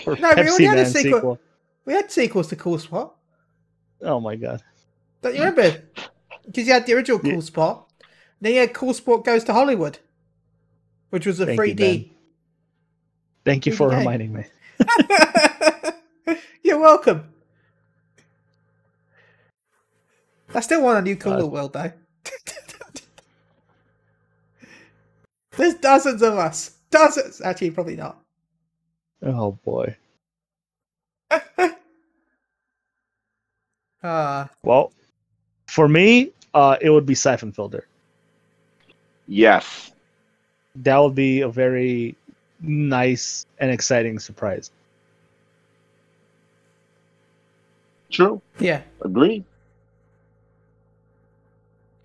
[0.05, 1.13] No, we already Pepsi had a sequel.
[1.19, 1.39] sequel.
[1.85, 3.13] we had sequels to Cool Spot.
[4.01, 4.63] Oh my god!
[5.21, 5.81] Don't you remember?
[6.45, 7.39] Because you had the original Cool Yeah.
[7.41, 7.91] Spot.
[8.41, 9.99] Then you had Cool Spot Goes to Hollywood,
[11.09, 12.11] which was a Thank 3D.
[13.45, 13.99] Thank you for 3D game.
[13.99, 14.43] reminding me.
[16.69, 17.33] You're welcome.
[20.53, 21.91] I still want a new Cooler Uh, World though.
[25.57, 26.77] There's dozens of us.
[26.91, 27.41] Dozens.
[27.41, 28.21] Actually, probably not.
[29.23, 29.97] Oh boy.
[34.03, 34.93] Uh, Well,
[35.65, 37.87] for me, uh, it would be Syphon Filter.
[39.25, 39.91] Yes.
[40.75, 42.15] That would be a very
[42.61, 44.69] nice and exciting surprise.
[48.11, 48.41] True.
[48.59, 48.81] yeah.
[49.01, 49.43] Agree.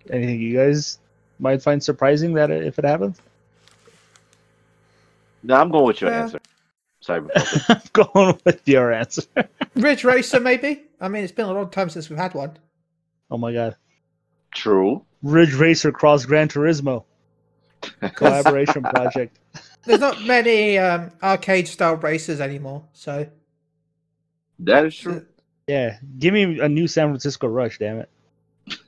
[0.09, 0.99] Anything you guys
[1.39, 3.19] might find surprising that if it happens?
[5.43, 6.23] No, I'm going with your Yeah.
[6.23, 6.39] answer.
[7.03, 7.65] Cyberpunk.
[7.69, 9.23] I'm going with your answer.
[9.75, 10.83] Ridge Racer, maybe?
[10.99, 12.57] I mean, it's been a long time since we've had one.
[13.29, 13.75] Oh my god.
[14.53, 15.03] True.
[15.23, 17.03] Ridge Racer Cross Gran Turismo
[18.15, 19.37] collaboration project.
[19.83, 23.27] There's not many um, arcade style racers anymore, so.
[24.59, 25.25] That is true.
[25.67, 28.09] Yeah, give me a new San Francisco Rush, damn it.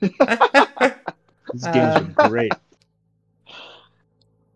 [0.00, 2.52] These games Um, are great.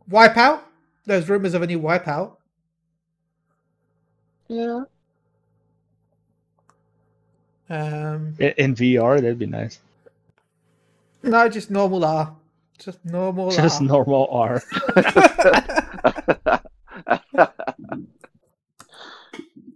[0.08, 0.60] Wipeout?
[1.04, 2.36] There's rumors of a new Wipeout.
[4.46, 4.84] Yeah.
[7.68, 9.80] Um, In, in VR, that'd be nice.
[11.24, 12.36] no, just normal R.
[12.78, 13.86] Just normal Just R.
[13.88, 14.62] normal R.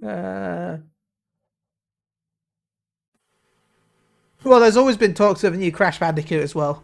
[0.03, 0.66] Uh,
[4.47, 6.83] well, there's always been talks of a new Crash Bandicoot as well.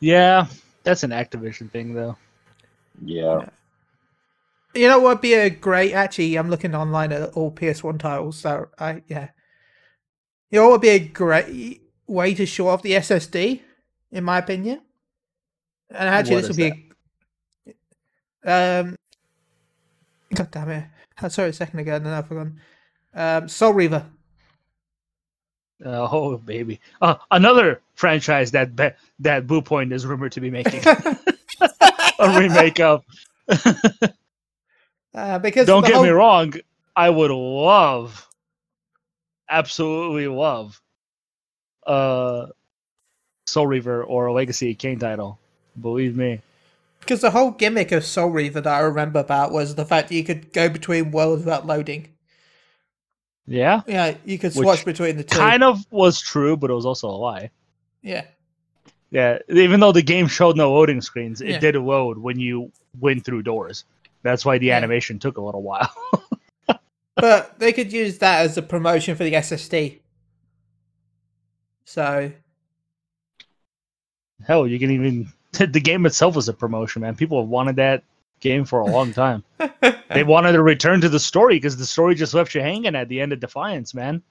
[0.00, 0.46] Yeah,
[0.82, 2.16] that's an Activision thing, though.
[3.04, 3.46] Yeah.
[4.74, 5.92] You know what would be a great?
[5.92, 8.38] Actually, I'm looking online at all PS1 titles.
[8.38, 9.28] So I yeah.
[10.50, 13.60] You know what would be a great way to show off the SSD,
[14.10, 14.80] in my opinion.
[15.90, 16.90] And actually, What this would be.
[18.46, 18.96] A, um.
[20.34, 20.84] God damn it!
[21.20, 22.46] I saw it a second ago, and then I forgot.
[23.14, 24.06] Um, Soul Reaver.
[25.84, 28.90] Oh baby, uh, another franchise that be-
[29.20, 30.80] that Bluepoint is rumored to be making
[32.18, 33.04] a remake of.
[35.14, 36.54] Uh, because Don't get whole- me wrong,
[36.96, 38.26] I would love,
[39.48, 40.80] absolutely love,
[41.86, 42.46] uh,
[43.46, 45.38] Soul Reaver or a Legacy Kain title.
[45.78, 46.40] Believe me.
[47.00, 50.14] Because the whole gimmick of Soul Reaver that I remember about was the fact that
[50.14, 52.08] you could go between worlds without loading.
[53.46, 55.36] Yeah, Yeah, you could Which switch between the two.
[55.38, 57.50] kind of was true, but it was also a lie.
[58.02, 58.24] Yeah.
[59.10, 61.58] Yeah, even though the game showed no loading screens, it Yeah.
[61.58, 63.84] did load when you went through doors.
[64.22, 64.76] That's why the Yeah.
[64.76, 65.92] animation took a little while.
[67.14, 70.00] But they could use that as a promotion for the SSD.
[71.84, 72.32] So,
[74.44, 77.14] Hell, you can even the game itself was a promotion, man.
[77.14, 78.02] People have wanted that
[78.42, 79.42] game for a long time.
[80.10, 83.08] they wanted to return to the story because the story just left you hanging at
[83.08, 84.22] the end of Defiance, man.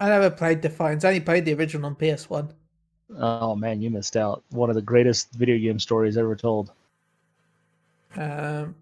[0.00, 1.04] I never played Defiance.
[1.04, 2.50] I only played the original on PS1.
[3.18, 4.42] Oh man, you missed out.
[4.50, 6.72] One of the greatest video game stories ever told.
[8.16, 8.74] Um,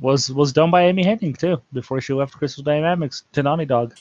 [0.00, 3.96] Was was done by Amy Hennig too before she left Crystal Dynamics to Naughty Dog.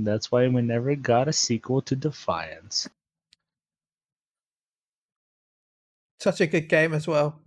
[0.00, 2.88] And that's why we never got a sequel to Defiance.
[6.18, 7.38] such a good game as well.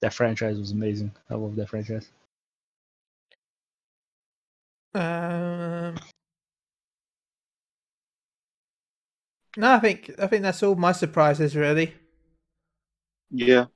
[0.00, 1.12] That franchise was amazing.
[1.28, 2.08] I love that franchise.
[4.94, 5.96] Um,
[9.58, 11.92] no, I think I think that's all my surprises really.
[13.30, 13.66] Yeah.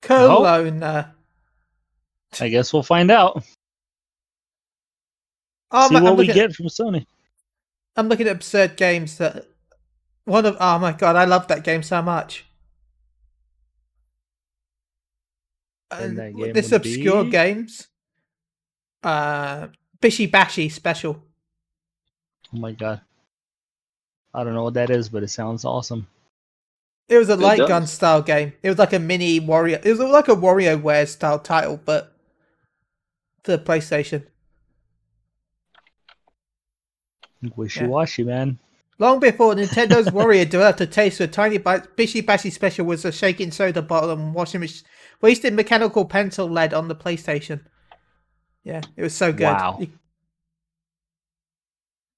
[0.00, 1.14] Cologne.
[2.40, 3.42] Uh, I guess we'll find out.
[5.70, 7.06] Oh, See my- what I'm we looking, get from Sony.
[7.96, 9.46] I'm looking at absurd games that
[10.24, 10.56] one of.
[10.60, 12.44] Oh my god, I love that game so much.
[15.90, 17.30] And that game this obscure be?
[17.30, 17.88] games.
[19.02, 19.68] Uh,
[20.00, 21.22] Bishi Bashi special.
[22.52, 23.00] Oh my god.
[24.32, 26.08] I don't know what that is, but it sounds awesome.
[27.08, 27.68] It was a It light does.
[27.68, 28.54] gun style game.
[28.62, 29.80] It was like a mini warrior.
[29.84, 32.13] It was like a WarioWare style title, but for
[33.44, 34.26] the PlayStation.
[37.56, 38.58] Wishy washy, man.
[38.98, 43.12] Long before Nintendo's Wario developed a taste for tiny bite, Bishi Bashi Special was a
[43.12, 44.86] shaking soda bottle and washing machine,
[45.20, 47.60] wasted mechanical pencil lead on the PlayStation.
[48.62, 49.44] Yeah, it was so good.
[49.44, 49.80] Wow.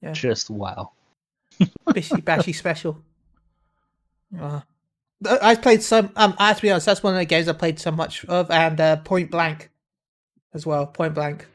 [0.03, 0.13] Yeah.
[0.13, 0.93] Just wow.
[1.89, 3.03] Bishi Bashi Special.
[4.39, 4.61] Uh,
[5.25, 6.11] I played some.
[6.15, 8.25] Um, I have to be honest, that's one of the games I played so much
[8.27, 9.71] of, and uh, Point Blank
[10.57, 10.87] as well.
[10.87, 11.47] Point Blank.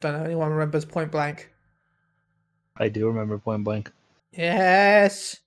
[0.00, 1.52] Don't know anyone remembers Point Blank.
[2.76, 3.92] I do remember Point Blank.
[4.32, 5.40] Yes,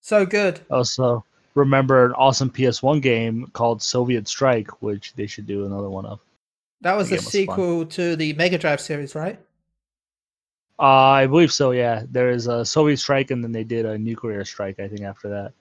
[0.00, 0.60] so good.
[0.70, 6.06] Also remember an awesome PS1 game called Soviet Strike, which they should do another one
[6.06, 6.20] of.
[6.80, 9.38] That was The a game was sequel to the Mega Drive series, right?
[10.78, 12.02] Uh, I believe so, yeah.
[12.10, 15.28] There is a Soviet Strike, and then they did a Nuclear Strike, I think, after
[15.28, 15.52] that.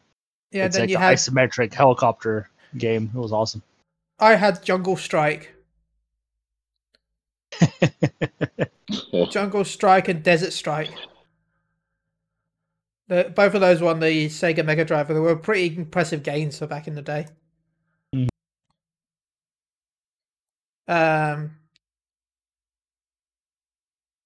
[0.51, 0.65] Yeah.
[0.65, 3.11] it's then like you an had isometric helicopter game.
[3.13, 3.61] It was awesome.
[4.19, 5.53] I had Jungle Strike,
[9.29, 10.91] Jungle Strike, and Desert Strike.
[13.07, 16.23] The, both of those were on the Sega Mega Drive, and they were pretty impressive
[16.23, 17.27] games for back in the day.
[18.15, 18.29] Mhm.
[20.87, 21.57] Um,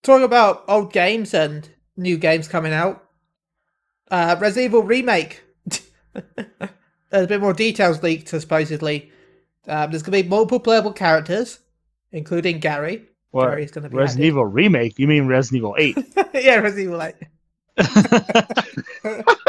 [0.03, 3.03] talking about old games and new games coming out.
[4.09, 5.43] Uh, Resident Evil remake.
[6.13, 9.11] There's a bit more details leaked, supposedly.
[9.67, 11.59] Um, there's going to be multiple playable characters,
[12.11, 13.03] including Gary.
[13.31, 13.49] What?
[13.49, 14.27] Gary's going to be Resident added.
[14.27, 14.97] Evil remake?
[14.97, 15.97] You mean Resident Evil 8?
[16.33, 17.15] yeah, Resident Evil 8.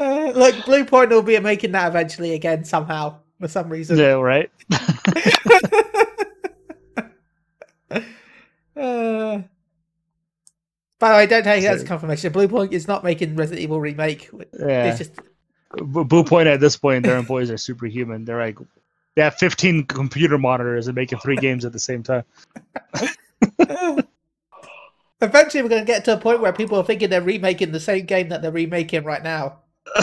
[0.00, 3.98] Uh, look, Bluepoint will be making that eventually again somehow for some reason.
[3.98, 4.48] yeah, right.
[8.76, 9.42] Uh,
[11.00, 12.32] by the way, don't take that as confirmation.
[12.32, 14.30] Bluepoint is not making Resident Evil remake.
[14.56, 14.84] Yeah.
[14.84, 15.10] It's just
[15.76, 18.24] B- Bluepoint at this point, their employees are superhuman.
[18.24, 18.58] They're like,
[19.16, 22.24] they have 15 computer monitors and making three games at the same time.
[25.20, 27.80] eventually we're going to get to a point where people are thinking they're remaking the
[27.80, 29.58] same game that they're remaking right now.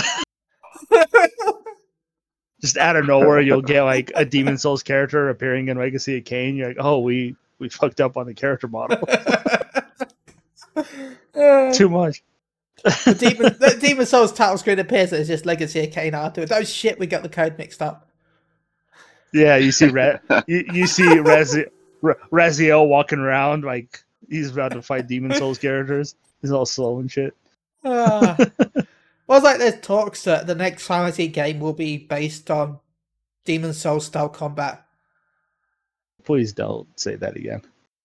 [2.62, 6.26] just out of nowhere, you'll get like a Demon's Souls character appearing in Legacy of
[6.26, 6.56] Kain.
[6.56, 8.98] You're like, oh, we we fucked up on the character model.
[11.74, 12.24] Too much.
[12.84, 16.52] The Demon, the Demon's Souls title screen appears as just Legacy of Kain afterwards.
[16.52, 18.10] Oh shit, we got the code mixed up.
[19.34, 21.70] Yeah, you see Re- you, you see Rezi-
[22.02, 26.16] Re- Raziel walking around like he's about to fight Demon's Souls characters.
[26.42, 27.36] He's all slow and shit.
[27.84, 28.36] Uh,
[29.28, 32.80] well, like there's talks that the next Final Fantasy game will be based on
[33.46, 34.86] Demon's Souls style combat.
[36.24, 37.62] Please don't say that again.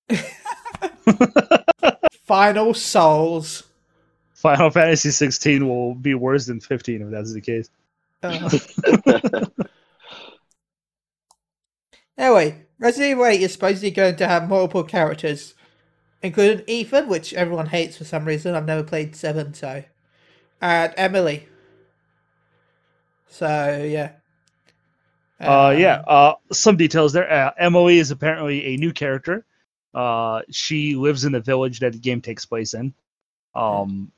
[2.24, 3.64] Final Souls.
[4.40, 7.68] Final Fantasy 16 will be worse than 15 if that's the case.
[8.22, 8.48] Uh,
[12.18, 15.54] anyway, Resident Evil 8 is supposedly going to have multiple characters,
[16.22, 18.54] including Ethan, which everyone hates for some reason.
[18.54, 19.84] I've never played 7, so.
[20.62, 21.46] And Emily.
[23.28, 23.46] So,
[23.86, 24.12] yeah.
[25.38, 25.96] Uh, yeah.
[25.98, 27.30] Um, Uh, some details there.
[27.30, 29.44] Uh, Emily is apparently a new character.
[29.92, 32.94] Uh, she lives in the village that the game takes place in.
[33.54, 34.10] Um,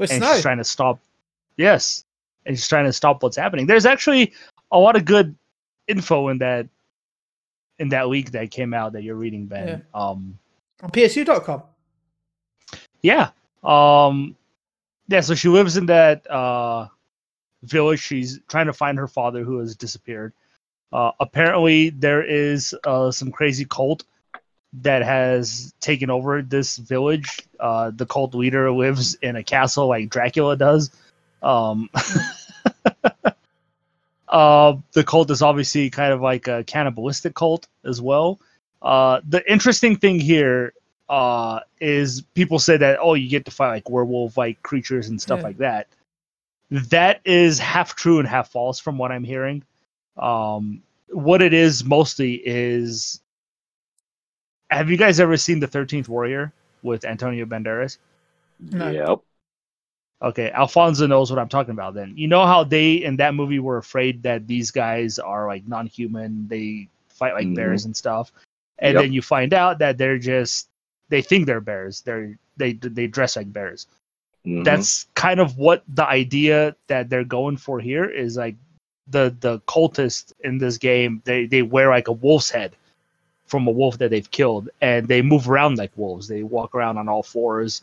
[0.00, 0.32] With and Snow.
[0.32, 0.98] she's trying to stop.
[1.58, 2.04] Yes,
[2.46, 3.66] and she's trying to stop what's happening.
[3.66, 4.32] There's actually
[4.72, 5.36] a lot of good
[5.86, 6.66] info in that
[7.78, 9.84] in that leak that came out that you're reading, Ben.
[9.94, 10.38] Um,
[10.82, 11.62] On PSU.com.
[13.02, 13.30] yeah.
[13.62, 14.36] Um,
[15.08, 15.20] yeah.
[15.20, 16.88] So she lives in that uh
[17.62, 18.00] village.
[18.00, 20.32] She's trying to find her father who has disappeared.
[20.94, 24.04] Uh, apparently, there is uh, some crazy cult
[24.72, 27.40] that has taken over this village.
[27.58, 30.90] Uh, the cult leader lives in a castle like Dracula does.
[31.42, 31.90] Um,
[34.28, 38.40] uh, the cult is obviously kind of like a cannibalistic cult as well.
[38.80, 40.72] Uh, the interesting thing here
[41.08, 45.20] uh, is people say that oh, you get to fight like werewolf like creatures and
[45.20, 45.46] stuff Yeah.
[45.46, 45.88] like that.
[46.70, 49.64] That is half true and half false from what I'm hearing.
[50.16, 53.20] Um, what it is mostly is
[54.70, 56.52] have you guys ever seen the 13th warrior
[56.82, 57.98] with antonio banderas
[58.60, 58.90] No.
[58.90, 59.18] Yep.
[60.22, 63.58] okay alfonso knows what i'm talking about then you know how they in that movie
[63.58, 67.54] were afraid that these guys are like non-human they fight like Mhm.
[67.56, 68.32] bears and stuff
[68.78, 69.02] and Yep.
[69.04, 70.68] then you find out that they're just
[71.08, 73.86] they think they're bears they're they they dress like bears
[74.46, 74.64] Mhm.
[74.64, 78.56] that's kind of what the idea that they're going for here is like
[79.08, 82.76] the the cultists in this game they they wear like a wolf's head
[83.50, 86.96] from a wolf that they've killed and they move around like wolves they walk around
[86.98, 87.82] on all fours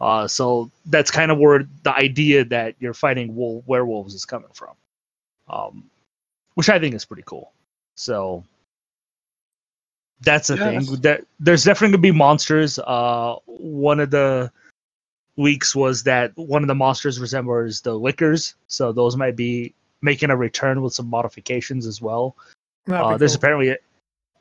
[0.00, 4.50] uh, so that's kind of where the idea that you're fighting wolf werewolves is coming
[4.52, 4.74] from
[5.48, 5.82] um,
[6.54, 7.52] which i think is pretty cool
[7.94, 8.44] so
[10.20, 10.86] that's the Yes.
[10.88, 14.50] thing that there's definitely gonna be monsters uh, one of the
[15.36, 20.30] weeks was that one of the monsters resembles the lickers, so those might be making
[20.30, 22.34] a return with some modifications as well.
[22.88, 23.38] Uh, there's cool.
[23.38, 23.76] apparently a,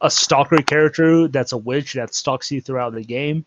[0.05, 3.45] a stalker character that's a witch that stalks you throughout the game,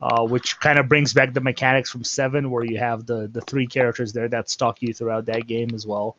[0.00, 3.40] uh, which kind of brings back the mechanics from Seven, where you have the the
[3.40, 6.16] three characters there that stalk you throughout that game as well.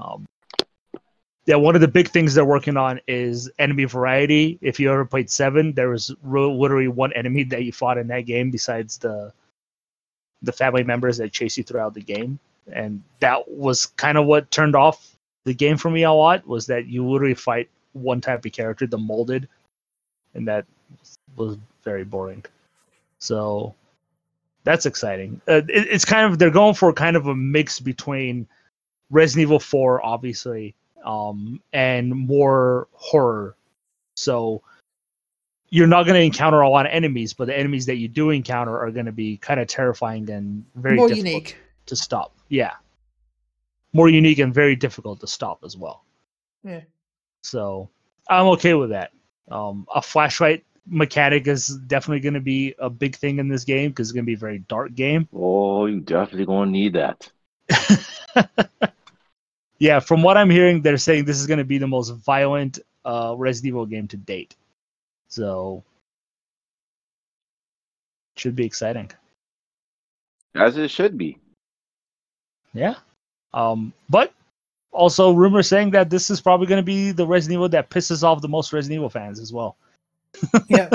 [0.00, 0.26] Um,
[1.46, 4.58] yeah, one of the big things they're working on is enemy variety.
[4.62, 8.26] If you ever played Seven, there was literally one enemy that you fought in that
[8.26, 9.32] game besides the
[10.42, 12.38] the family members that chase you throughout the game,
[12.72, 16.46] and that was kind of what turned off the game for me a lot.
[16.46, 19.48] Was that you literally fight one type of character, the molded,
[20.34, 20.66] and that
[21.36, 22.44] was very boring.
[23.18, 23.74] So
[24.64, 25.40] that's exciting.
[25.48, 28.46] Uh, it, it's kind of they're going for kind of a mix between
[29.10, 30.74] Resident Evil 4, obviously,
[31.04, 33.56] um, and more horror.
[34.16, 34.62] So
[35.70, 38.30] you're not going to encounter a lot of enemies, but the enemies that you do
[38.30, 41.56] encounter are going to be kind of terrifying and very More difficult unique.
[41.86, 42.34] to stop.
[42.48, 42.72] Yeah,
[43.92, 46.04] more unique and very difficult to stop as well.
[46.64, 46.80] Yeah.
[47.42, 47.88] So
[48.28, 49.12] I'm okay with that.
[49.50, 53.90] Um, a flashlight mechanic is definitely going to be a big thing in this game
[53.90, 55.28] because it's going to be a very dark game.
[55.34, 57.30] Oh, you definitely gonna need that.
[59.78, 62.78] yeah, from what I'm hearing, they're saying this is going to be the most violent
[63.04, 64.56] uh, Resident Evil game to date.
[65.28, 65.82] So
[68.36, 69.10] should be exciting.
[70.54, 71.38] As it should be.
[72.74, 72.96] Yeah.
[73.54, 74.32] Um, but
[74.92, 78.22] also rumors saying that this is probably going to be the Resident Evil that pisses
[78.22, 79.76] off the most Resident Evil fans as well.
[80.68, 80.88] Yeah.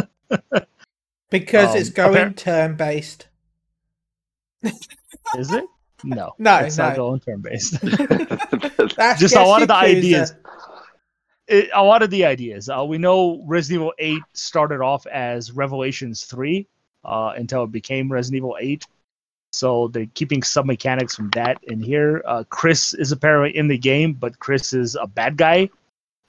[1.30, 3.28] because Um, it's going appar- turn based.
[5.38, 5.64] Is it?
[6.04, 6.34] No.
[6.40, 6.88] No, it's no.
[6.90, 7.74] not going turn based.
[9.20, 10.34] Just a lot of the ideas.
[11.48, 12.70] it, a lot of the ideas.
[12.70, 16.68] Uh, we know Resident Evil 8 started off as Revelations 3
[17.04, 18.86] uh, until it became Resident Evil 8.
[19.54, 22.22] So they're keeping some mechanics from that in here.
[22.26, 25.70] Uh, Chris is apparently in the game, but Chris is a bad guy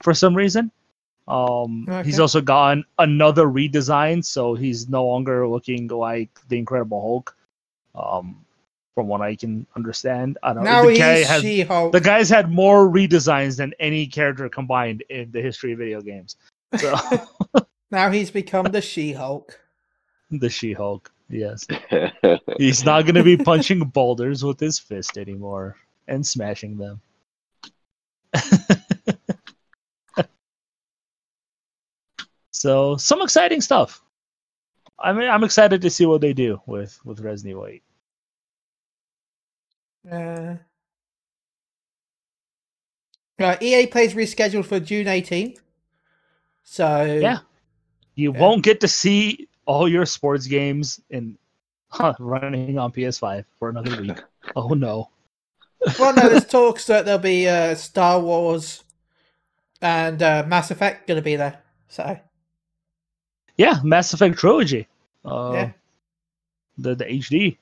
[0.01, 0.71] for some reason.
[1.27, 7.35] Um, He's also gotten another redesign, so he's no longer looking like the Incredible Hulk.
[7.93, 8.43] Um,
[8.95, 10.71] from what I can understand, I don't know.
[10.71, 11.91] Now The guy has She-Hulk.
[11.93, 16.35] the guy's had more redesigns than any character combined in the history of video games.
[16.77, 16.95] So
[17.91, 19.57] Now he's become the She-Hulk.
[20.31, 21.65] the She-Hulk, yes,
[22.57, 25.77] he's not going to be punching boulders with his fist anymore
[26.07, 27.01] and smashing them.
[32.51, 34.01] so some exciting stuff.
[34.99, 37.83] I mean, I'm excited to see what they do with with Resident Evil 8.
[40.11, 40.55] Uh,
[43.37, 45.59] right, EA plays rescheduled for June 18th.
[46.63, 47.39] So Yeah.
[48.15, 48.39] You Yeah.
[48.39, 51.37] won't get to see all your sports games and
[51.89, 54.17] huh, running on PS5 for another week.
[54.55, 55.09] oh no.
[55.99, 58.83] Well, no, there's talks that there'll be uh, Star Wars
[59.79, 61.61] and uh, Mass Effect going to be there.
[61.87, 62.17] So
[63.57, 64.87] Yeah, Mass Effect trilogy.
[65.23, 65.71] Uh, Yeah.
[66.79, 67.57] The the HD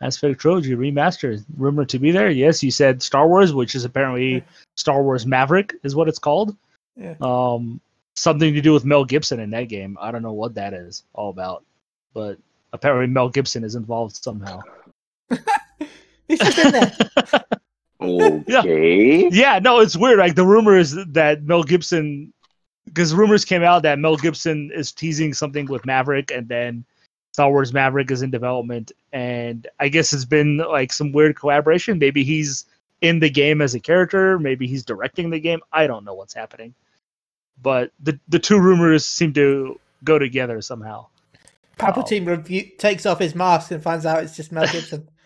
[0.00, 2.30] Mass Effect trilogy remastered, rumored to be there.
[2.30, 4.40] Yes, you said Star Wars, which is apparently Yeah.
[4.76, 6.56] Star Wars Maverick, is what it's called.
[6.96, 7.16] Yeah.
[7.20, 7.82] Um,
[8.14, 9.96] something to do with Mel Gibson in that game.
[10.00, 11.64] I don't know what that is all about,
[12.12, 12.38] but
[12.72, 14.60] apparently Mel Gibson is involved somehow.
[16.28, 16.92] he's just in there.
[18.00, 19.28] okay.
[19.30, 20.18] Yeah, no, it's weird.
[20.18, 22.32] Like the rumor is that Mel Gibson,
[22.86, 26.84] because rumors came out that Mel Gibson is teasing something with Maverick, and then
[27.32, 31.98] Star Wars Maverick is in development, and I guess it's been like some weird collaboration.
[31.98, 32.66] Maybe he's
[33.02, 35.60] in the game as a character, maybe he's directing the game.
[35.72, 36.74] I don't know what's happening,
[37.62, 41.06] but the the two rumors seem to go together somehow.
[41.78, 45.08] Palpatine review, takes off his mask and finds out it's just Mel Gibson.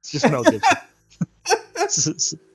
[0.00, 2.38] It's just Mel Gibson.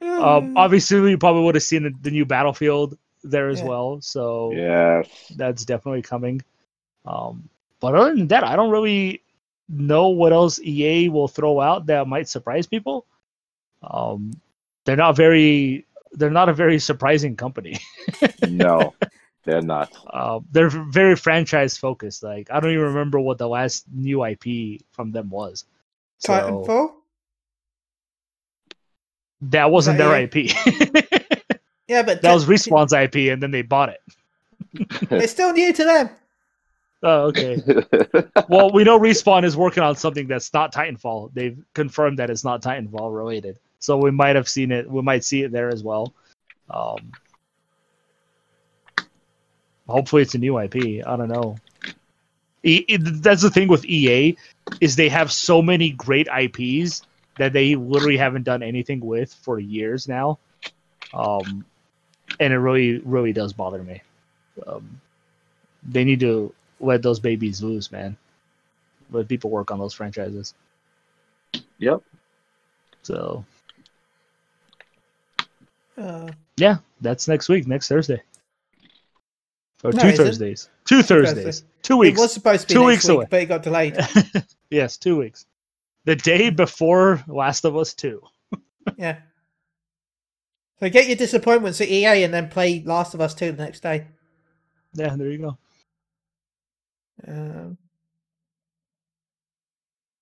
[0.00, 3.66] um, obviously, we probably would have seen the, the new Battlefield there as Yeah.
[3.66, 4.00] well.
[4.00, 5.32] So Yes.
[5.36, 6.40] that's definitely coming.
[7.04, 7.48] Um,
[7.80, 9.22] but other than that, I don't really
[9.68, 13.06] know what else EA will throw out that might surprise people.
[13.82, 14.32] Um,
[14.84, 15.86] they're not very.
[16.14, 17.78] They're not a very surprising company.
[18.48, 18.94] No,
[19.44, 19.92] they're not.
[20.06, 22.22] Uh, they're very franchise focused.
[22.22, 25.64] Like I don't even remember what the last new IP from them was.
[26.18, 26.92] So Titanfall?
[29.42, 30.50] that wasn't that their EA?
[30.50, 31.34] IP.
[31.86, 34.00] Yeah, but that was Respawn's IP, and then they bought it.
[35.10, 36.10] It's still new to them.
[37.02, 37.62] Oh, okay.
[38.48, 41.34] well, we know Respawn is working on something that's not Titanfall.
[41.34, 44.90] They've confirmed that it's not Titanfall related, so we might have seen it.
[44.90, 46.12] We might see it there as well.
[46.70, 47.12] Um,
[49.86, 51.02] hopefully, it's a new IP.
[51.06, 51.56] I don't know.
[52.62, 54.36] E- it- that's the thing with EA
[54.80, 57.02] is they have so many great IPs
[57.36, 60.38] that they literally haven't done anything with for years now,
[61.12, 61.64] um,
[62.40, 64.00] and it really, really does bother me.
[64.66, 64.98] Um,
[65.82, 68.16] they need to let those babies loose, man.
[69.10, 70.54] Let people work on those franchises.
[71.78, 72.00] Yep.
[73.02, 73.44] So
[75.96, 78.22] Uh, yeah, that's next week, next Thursday.
[79.82, 80.24] Or No, two is it?
[80.24, 80.70] Thursdays.
[80.86, 81.44] Two Thursdays.
[81.44, 81.66] Thursday.
[81.82, 82.20] Two it weeks.
[82.20, 83.26] was supposed to be Two weeks week, away.
[83.30, 83.96] but it got delayed.
[84.70, 85.46] yes, two weeks.
[86.04, 88.22] The day before Last of Us Two.
[88.96, 89.18] yeah.
[90.80, 93.80] So get your disappointments at EA and then play Last of Us 2 the next
[93.80, 94.06] day.
[94.94, 95.58] Yeah, there you go.
[97.28, 97.78] Um,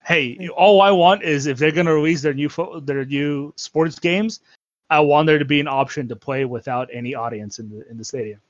[0.05, 3.99] Hey, all I want is if they're gonna release their new fo- their new sports
[4.01, 4.41] games,
[4.93, 7.97] I want there to be an option to play without any audience in the in
[7.97, 8.41] the stadium.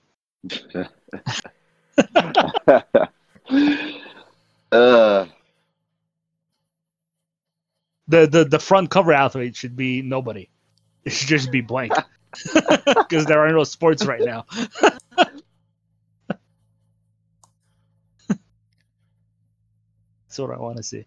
[4.73, 5.27] uh,
[8.09, 10.49] the the the front cover athlete should be nobody.
[11.05, 11.93] It should just be blank
[12.87, 14.45] because there are no sports right now.
[20.29, 21.05] That's what I want to see.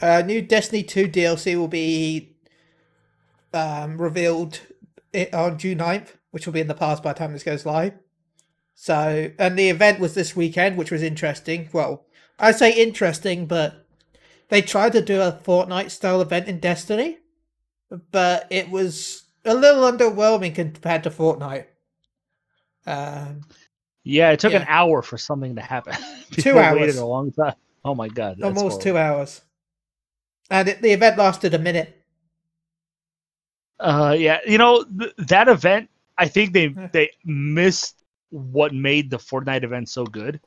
[0.00, 2.33] uh, new Destiny 2 DLC will be
[3.54, 4.60] um, revealed
[5.14, 7.64] i- on June 9th, which will be in the past by the time this goes
[7.64, 7.94] live.
[8.74, 11.68] So, and the event was this weekend, which was interesting.
[11.72, 12.04] Well,
[12.38, 13.86] I say interesting, but
[14.48, 17.18] they tried to do a Fortnite style event in Destiny,
[18.10, 21.66] but it was a little underwhelming compared to Fortnite.
[22.86, 23.42] Um,
[24.02, 25.94] Yeah, it took an hour for something to happen.
[26.32, 26.78] Two hours.
[26.80, 27.54] waited a long time.
[27.84, 28.78] Oh my god, almost horrible.
[28.80, 29.40] two hours.
[30.50, 32.03] And it, the event lasted a minute.
[33.80, 35.90] Uh, yeah, you know th- that event.
[36.16, 40.40] I think they they missed what made the Fortnite event so good.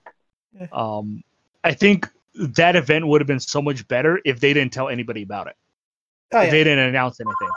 [0.71, 1.23] Um,
[1.63, 5.23] I think that event would have been so much better if they didn't tell anybody
[5.23, 5.55] about it.
[6.34, 6.51] Oh, If yeah.
[6.51, 7.49] they didn't announce anything.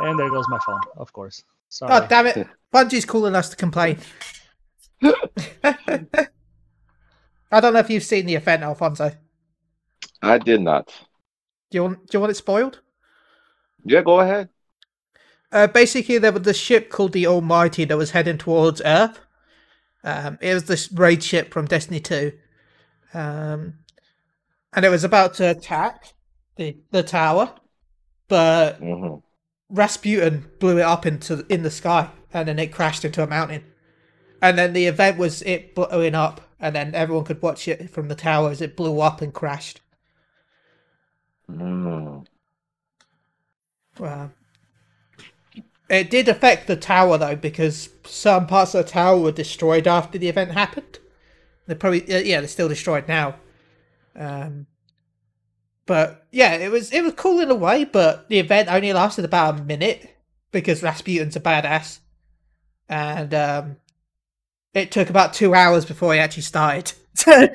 [0.00, 1.42] And there goes my phone, of course.
[1.68, 1.92] Sorry.
[1.92, 2.46] oh damn it!
[2.72, 3.98] Bungie's calling us to complain.
[5.02, 5.14] I
[7.60, 9.12] don't know if you've seen the event, Alfonso.
[10.22, 10.86] I did not.
[11.70, 12.06] Do you want?
[12.08, 12.80] Do you want it spoiled?
[13.84, 14.48] Yeah, go ahead.
[15.52, 19.20] Uh, basically, there was this ship called the Almighty that was heading towards Earth.
[20.04, 22.32] Um, it was this raid ship from Destiny 2.
[23.14, 23.74] Um,
[24.72, 26.12] and it was about to attack
[26.56, 27.54] the, the tower,
[28.28, 29.16] but hmm
[29.68, 33.64] Rasputin blew it up into in the sky, and then it crashed into a mountain.
[34.40, 38.08] And then the event was it blowing up, and then everyone could watch it from
[38.08, 39.80] the tower as it blew up and crashed.
[41.50, 42.26] Mm.
[43.98, 44.32] Well,
[45.88, 50.18] it did affect the tower though, because some parts of the tower were destroyed after
[50.18, 50.98] the event happened.
[51.66, 53.36] They're probably yeah, they're still destroyed now.
[54.14, 54.66] Um,
[55.86, 59.24] but yeah, it was it was cool in a way, but the event only lasted
[59.24, 60.16] about a minute
[60.50, 62.00] because Rasputin's a badass,
[62.88, 63.76] and um,
[64.74, 66.92] it took about two hours before he actually started.
[67.16, 67.48] So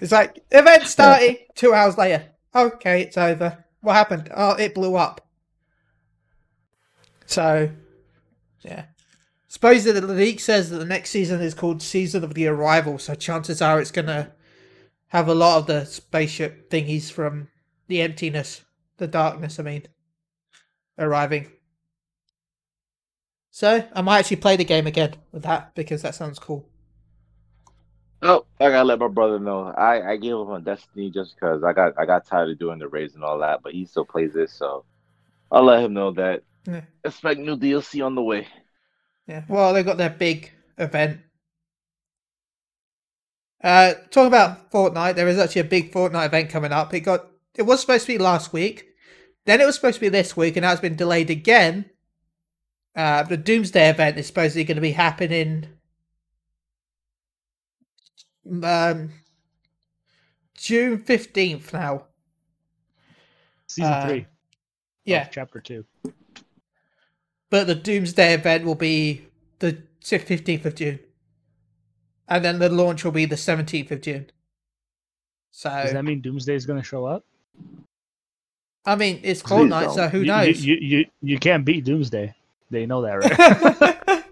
[0.00, 2.24] it's like event starting two hours later.
[2.54, 3.64] Okay, it's over.
[3.80, 4.30] What happened?
[4.32, 5.21] Oh, it blew up.
[7.32, 7.70] So,
[8.60, 8.84] yeah.
[9.48, 12.98] Suppose that the leak says that the next season is called Season of the Arrival,
[12.98, 14.32] so chances are it's gonna
[15.08, 17.48] have a lot of the spaceship thingies from
[17.88, 18.66] the emptiness,
[18.98, 19.84] the darkness, I mean,
[20.98, 21.50] arriving.
[23.50, 26.68] So, I might actually play the game again with that because that sounds cool.
[28.20, 29.68] Oh, I gotta let my brother know.
[29.68, 32.78] I I gave him on Destiny just because I got I got tired of doing
[32.78, 34.84] the raids and all that, but he still plays it, so
[35.50, 36.82] I'll let him know that Yeah.
[37.04, 38.46] expect new DLC on the way.
[39.26, 39.44] Yeah.
[39.48, 41.20] Well, they've got their big event.
[43.62, 46.92] Uh, talking about Fortnite, there is actually a big Fortnite event coming up.
[46.94, 48.86] It got it was supposed to be last week,
[49.44, 51.90] then it was supposed to be this week, and now it's been delayed again.
[52.96, 55.68] Uh, the Doomsday event is supposedly going to be happening.
[58.62, 59.10] Um,
[60.56, 62.06] June fifteenth now.
[63.68, 64.26] Season uh, three.
[65.04, 65.84] Yeah, chapter two.
[67.52, 69.26] But the Doomsday event will be
[69.58, 70.98] the fifteenth of June,
[72.26, 74.30] and then the launch will be the seventeenth of June.
[75.50, 77.26] So Does that mean Doomsday is going to show up?
[78.86, 80.64] I mean, it's Please Night, so who You- knows?
[80.64, 82.34] You, you, you, you can't beat Doomsday.
[82.70, 83.12] They know that,
[84.08, 84.24] right?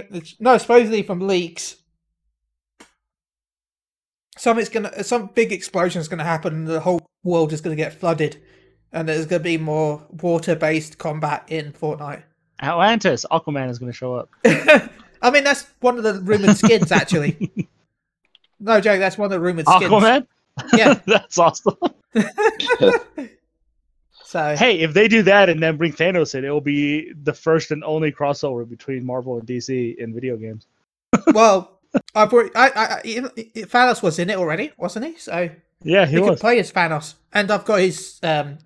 [0.40, 1.76] No, supposedly from leaks.
[4.36, 7.92] Something's gonna, some big explosion is gonna happen, and the whole world is gonna get
[8.00, 8.42] flooded,
[8.94, 12.22] and there's gonna be more water-based combat in Fortnite.
[12.62, 14.30] Atlantis, Aquaman is going to show up.
[15.22, 17.68] I mean, that's one of the rumored skins, actually.
[18.60, 19.84] no joke, that's one of the rumored skins.
[19.84, 20.26] Aquaman?
[20.76, 21.00] Yeah.
[21.06, 21.76] That's awesome.
[24.22, 27.32] So Hey, if they do that and then bring Thanos in, it will be the
[27.32, 30.66] first and only crossover between Marvel and DC in video games.
[31.32, 31.80] well,
[32.14, 35.16] I've already, I, I, Thanos was in it already, wasn't he?
[35.16, 35.50] So
[35.82, 36.38] Yeah, he was.
[36.38, 38.58] play as Thanos, and I've got his um,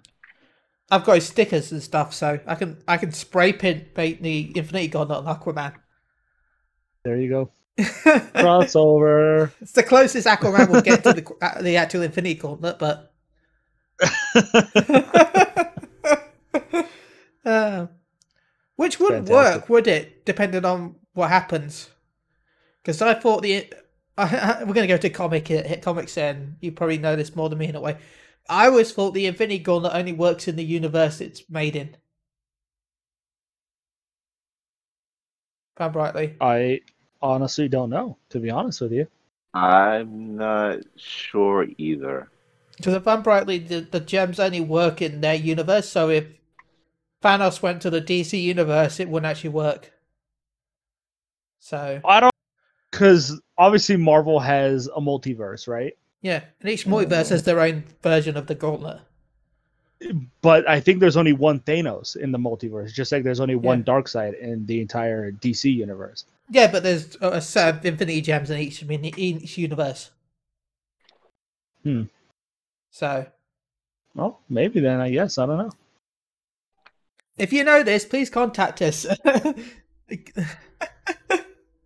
[0.91, 4.53] I've got his stickers and stuff, so I can I can spray paint paint the
[4.57, 5.75] Infinity Gauntlet on Aquaman.
[7.05, 7.51] There you go.
[7.79, 9.53] Crossover.
[9.61, 13.13] It's the closest Aquaman will get to the uh, the actual Infinity Gauntlet, but
[17.45, 17.87] uh,
[18.77, 19.61] which wouldn't Fantastic.
[19.61, 20.25] work, would it?
[20.25, 21.91] Depending on what happens.
[22.83, 23.71] Because I thought the
[24.17, 27.59] we're going to go to comic hit comics, and you probably know this more than
[27.59, 27.99] me in a way.
[28.49, 31.89] I always thought the Infinity Gauntlet only works in the universe it's made in.
[35.77, 36.37] If I'm rightly.
[36.41, 36.81] I
[37.21, 39.07] honestly don't know, to be honest with you.
[39.55, 42.29] I'm not sure either.
[42.77, 45.89] Because if I'm rightly, the, the gems only work in their universe.
[45.89, 46.27] So if
[47.23, 49.93] Thanos went to the DC universe, it wouldn't actually work.
[51.61, 52.33] So I don't
[52.91, 55.97] because obviously Marvel has a multiverse, right?
[56.23, 59.01] Yeah, and each multiverse has their own version of the gauntlet.
[60.43, 63.83] But I think there's only one Thanos in the multiverse, just like there's only one
[63.85, 66.25] Darkseid in the entire DC universe.
[66.51, 70.11] Yeah, but there's a a set of Infinity Gems in each in each universe.
[71.83, 72.05] Hmm.
[72.91, 73.27] So
[74.15, 75.73] Well, maybe then I guess I don't know.
[77.37, 79.07] if you know this, please contact us.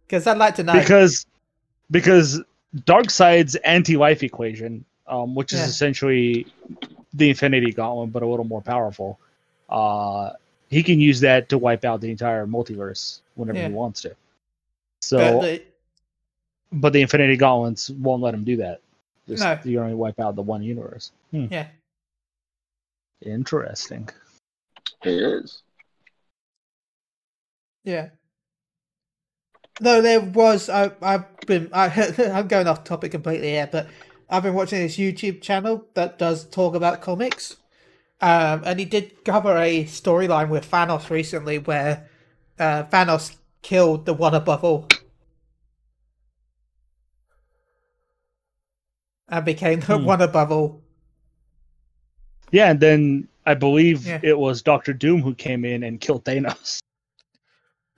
[0.07, 0.75] Because I'd like to know.
[0.75, 1.25] Because
[1.91, 2.43] because
[2.75, 5.67] Darkseid's anti-life equation, um, which is Yeah.
[5.67, 6.47] essentially
[7.15, 9.19] the Infinity Gauntlet, but a little more powerful,
[9.69, 10.33] uh,
[10.71, 13.69] he can use that to wipe out the entire multiverse whenever Yeah.
[13.69, 14.17] he wants to.
[15.03, 15.63] So But the-
[16.75, 18.81] But the Infinity Gauntlets won't let him do that.
[19.29, 19.59] Just, No.
[19.63, 21.13] You only wipe out the one universe.
[21.31, 21.47] Hmm.
[21.51, 21.69] Yeah.
[23.21, 24.09] Interesting.
[25.05, 25.63] It is.
[27.85, 28.09] Yeah.
[29.81, 30.69] No, there was.
[30.69, 31.69] I, I've been.
[31.73, 31.87] I,
[32.33, 33.89] I'm going off topic completely here, but
[34.29, 37.57] I've been watching this YouTube channel that does talk about comics,
[38.21, 42.09] um, and he did cover a storyline with Thanos recently, where
[42.59, 44.89] uh, Thanos killed the one above all,
[49.29, 50.05] and became the Hmm.
[50.05, 50.83] one above all.
[52.51, 54.21] Yeah, and then I believe Yeah.
[54.23, 56.81] it was Doctor Doom who came in and killed Thanos.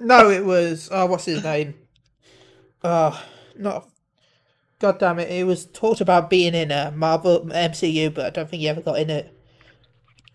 [0.01, 0.89] No, it was.
[0.93, 1.75] Oh, what's his name?
[2.83, 3.23] Oh,
[3.57, 3.89] not.
[4.81, 5.31] God damn it!
[5.31, 8.83] It was talked about being in a Marvel MCU, but I don't think he ever
[8.83, 9.33] got in it.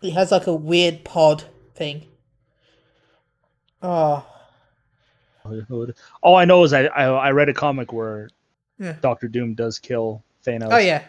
[0.02, 1.44] He has like a weird pod
[1.76, 2.06] thing.
[3.82, 4.26] Oh,
[6.22, 8.30] All I know is I, I I read a comic where
[8.80, 8.96] Yeah.
[9.02, 10.70] Doctor Doom does kill Thanos.
[10.72, 11.04] oh yeah,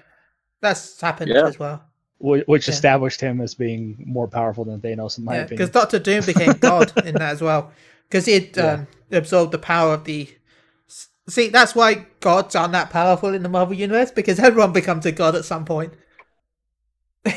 [0.61, 1.47] that's happened Yeah.
[1.47, 1.83] as well.
[2.19, 2.75] which Yeah.
[2.75, 5.57] established him as being more powerful than Thanos, in my Yeah, opinion.
[5.67, 7.73] because Doctor Doom became God in that as well,
[8.11, 8.73] because had Yeah.
[8.73, 10.29] um, absorbed the power of the.
[11.29, 15.13] See, that's why gods aren't that powerful in the Marvel universe because everyone becomes a
[15.13, 15.93] god at some point.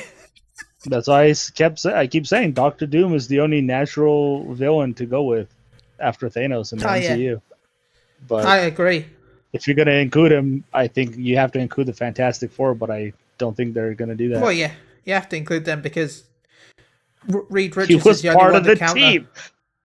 [0.85, 4.93] That's why I kept say, I keep saying Doctor Doom is the only natural villain
[4.95, 5.47] to go with
[5.99, 7.15] after Thanos in the Oh, yeah.
[7.15, 7.41] MCU.
[8.27, 9.05] But I agree.
[9.53, 12.73] if you're gonna include him, I think you have to include the Fantastic Four.
[12.75, 14.41] But I don't think they're gonna do that.
[14.41, 14.71] Well, yeah,
[15.05, 16.23] you have to include them because
[17.33, 18.99] R- Reed he Richards was is the only part of the counter.
[18.99, 19.27] team.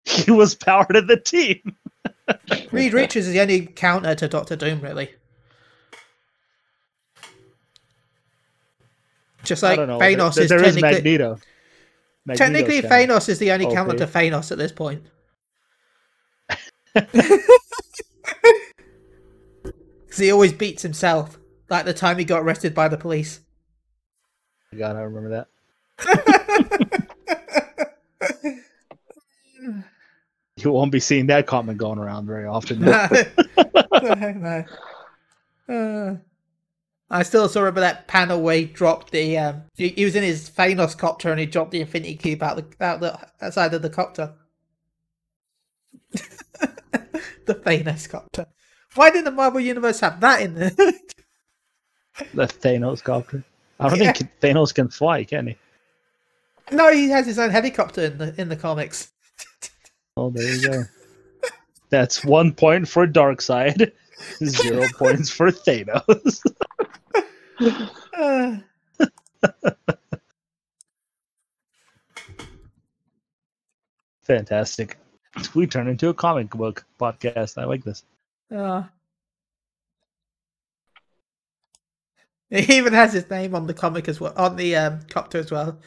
[0.08, 1.76] He was part of the team.
[2.72, 5.10] Reed Richards is the only counter to Doctor Doom, really.
[9.44, 9.78] Just like.
[9.78, 11.38] Thanos there, is there is technically, Magneto.
[12.24, 12.82] Magneto's technically.
[12.82, 15.04] Thanos is the only oh, counter to Thanos at this point.
[16.94, 17.42] Because
[20.16, 21.38] he always beats himself,
[21.68, 23.40] like the time he got arrested by the police.
[24.76, 25.46] God, I remember
[26.00, 27.04] that.
[30.64, 32.82] You won't be seeing that comment going around very often.
[35.68, 36.16] Uh,
[37.10, 39.36] I still still remember that panel where he dropped the.
[39.36, 42.84] Um, he, was in his Thanos copter and he dropped the Infinity Cube out the
[42.84, 44.32] out the outside of the copter.
[46.12, 48.46] the Thanos copter.
[48.94, 50.70] Why did the Marvel Universe have that in there?
[50.70, 53.44] the Thanos copter.
[53.78, 54.12] I don't Yeah.
[54.12, 55.56] think Thanos can fly, can he?
[56.72, 59.12] no, he has his own helicopter in the in the comics.
[60.18, 60.82] Oh, there you go.
[61.90, 63.92] That's one point for Darkseid,
[64.44, 66.42] zero points for Thanos.
[68.12, 68.56] Uh,
[74.22, 74.98] Fantastic.
[75.54, 77.56] We turn into a comic book podcast.
[77.56, 78.02] I like this.
[78.54, 78.82] uh.
[82.50, 85.52] He even has his name on the comic as well, on the um, copter as
[85.52, 85.78] well.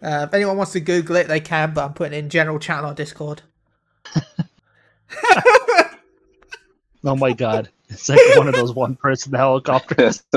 [0.00, 2.60] Uh, if anyone wants to Google it, they can, but I'm putting it in general
[2.60, 3.42] channel on Discord.
[7.04, 7.68] Oh my god.
[7.88, 10.22] It's like one of those one person helicopters.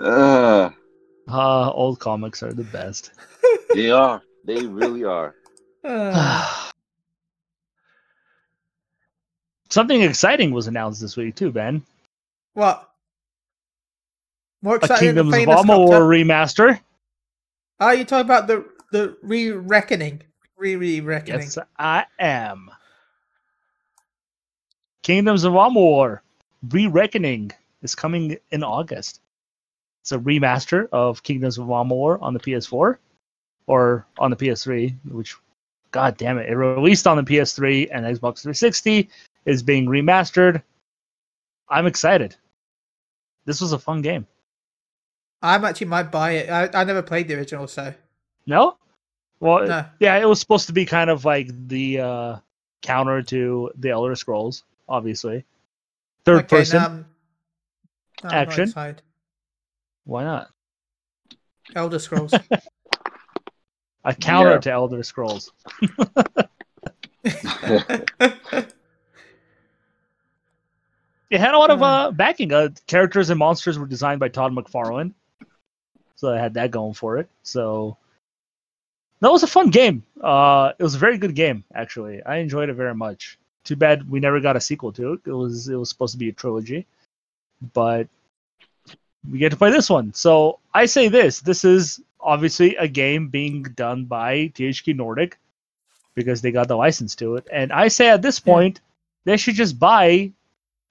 [0.00, 0.70] uh,
[1.28, 3.12] Ah, old comics are the best.
[3.74, 4.20] they are.
[4.44, 5.36] They really are.
[5.84, 6.70] Uh,
[9.70, 11.82] Something exciting was announced this week too, Ben.
[12.54, 12.88] what?
[14.62, 16.80] More A exciting than Kingdoms of Thanos Amalur remaster.
[17.80, 20.22] Oh, you talking about the the re-reckoning,
[20.56, 21.40] re-re-reckoning?
[21.40, 22.70] Yes, I am.
[25.02, 26.20] Kingdoms of Amalur
[26.70, 27.50] Re-Reckoning
[27.82, 29.20] is coming in August.
[30.00, 32.98] It's a remaster of Kingdoms of Amalur on the PS4
[33.66, 35.36] or on the PS3, which,
[35.90, 39.08] god damn it, it released on the PS3 and Xbox 360
[39.44, 40.62] is being remastered.
[41.68, 42.36] I'm excited.
[43.44, 44.26] This was a fun game.
[45.42, 46.50] I'm actually might buy it.
[46.50, 47.92] I, I never played the original, so
[48.46, 48.76] No?
[49.40, 49.84] Well, no.
[49.98, 52.36] yeah, it was supposed to be kind of like the uh,
[52.82, 55.44] counter to the Elder Scrolls, obviously.
[56.24, 56.82] Third Okay, person.
[56.82, 57.06] Um,
[58.22, 58.64] no, I'm not Action.
[58.64, 59.02] excited.
[60.04, 60.50] Why not?
[61.74, 62.34] Elder Scrolls.
[64.04, 64.58] A counter Yeah.
[64.58, 65.52] to Elder Scrolls.
[71.30, 72.52] It had a lot of uh, backing.
[72.52, 75.12] Uh, characters and monsters were designed by Todd McFarlane,
[76.14, 77.28] so I had that going for it.
[77.42, 77.96] So
[79.22, 80.02] that was a fun game.
[80.20, 82.22] Uh, it was a very good game, actually.
[82.24, 83.38] I enjoyed it very much.
[83.64, 85.20] Too bad we never got a sequel to it.
[85.24, 86.86] It was it was supposed to be a trilogy,
[87.72, 88.08] but
[89.30, 90.12] we get to play this one.
[90.12, 95.38] So I say this: this is obviously a game being done by THQ Nordic
[96.14, 97.46] because they got the license to it.
[97.52, 98.80] And I say at this point,
[99.24, 100.32] they should just buy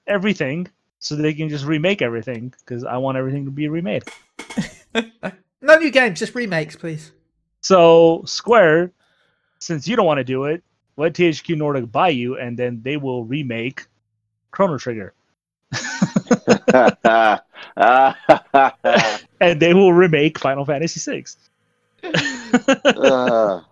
[0.07, 0.69] everything
[0.99, 4.03] so they can just remake everything because I want everything to be remade.
[5.61, 7.11] no new games, just remakes, please.
[7.61, 8.91] So Square,
[9.59, 10.63] since you don't want to do it,
[10.97, 13.85] let THQ Nordic buy you, and then they will remake
[14.51, 15.13] Chrono Trigger,
[19.39, 21.23] and they will remake Final Fantasy VI.
[22.83, 23.61] Uh,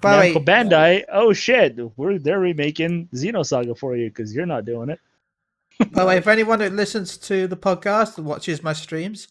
[0.00, 4.64] By Namco way, Bandai, oh shit, we're they're remaking Xenosaga for you because you're not
[4.64, 5.00] doing it.
[5.90, 9.28] by the way, if anyone who listens to the podcast and watches my streams,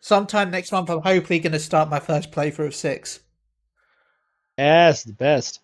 [0.00, 3.20] sometime next month I'm hopefully going to start my first playthrough of six.
[4.58, 5.60] Yes, the best.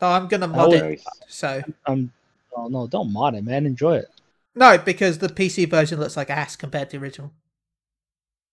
[0.00, 1.00] So I'm going to mod it.
[1.28, 2.12] So Um,
[2.56, 3.66] oh no, don't mod it, man.
[3.66, 4.10] Enjoy it.
[4.54, 7.32] no, because the PC version looks like ass compared to the original.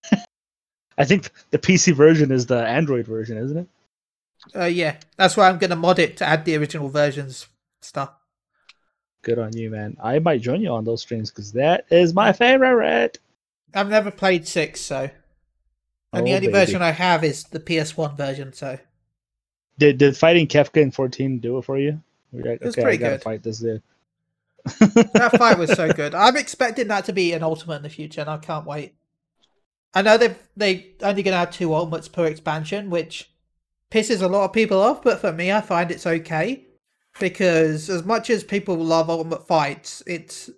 [0.98, 3.68] I think the PC version is the Android version, isn't it?
[4.56, 7.48] Uh, yeah, that's why I'm going to mod it to add the original versions
[7.82, 8.12] stuff.
[9.24, 9.98] Good on you, man.
[10.02, 13.20] I might join you on those streams because that is my favorite.
[13.74, 15.10] I've never played six, so
[16.14, 16.48] and the Oh, only baby.
[16.48, 18.54] version I have is the PS1 version.
[18.54, 18.80] So
[19.78, 22.02] Did did fighting Kefka in 14 do it for you?
[22.32, 23.22] Like, It was okay, pretty good.
[23.22, 23.82] fight this dude.
[25.14, 26.14] that fight was so good.
[26.14, 28.96] I'm expecting that to be an ultimate in the future, and I can't wait.
[29.94, 33.32] I know they've they only going to have two ultimates per expansion, which
[33.92, 35.04] pisses a lot of people off.
[35.04, 36.66] But for me, I find it's okay
[37.20, 40.50] because as much as people love ultimate fights, it's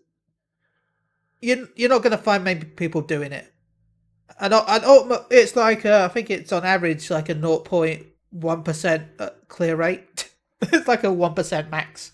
[1.44, 3.52] you you're not going to find many people doing it.
[4.40, 4.84] And and
[5.30, 10.32] it's like uh, I think it's on average like a 0.1 percent uh, clear rate.
[10.62, 12.14] it's like a one percent max.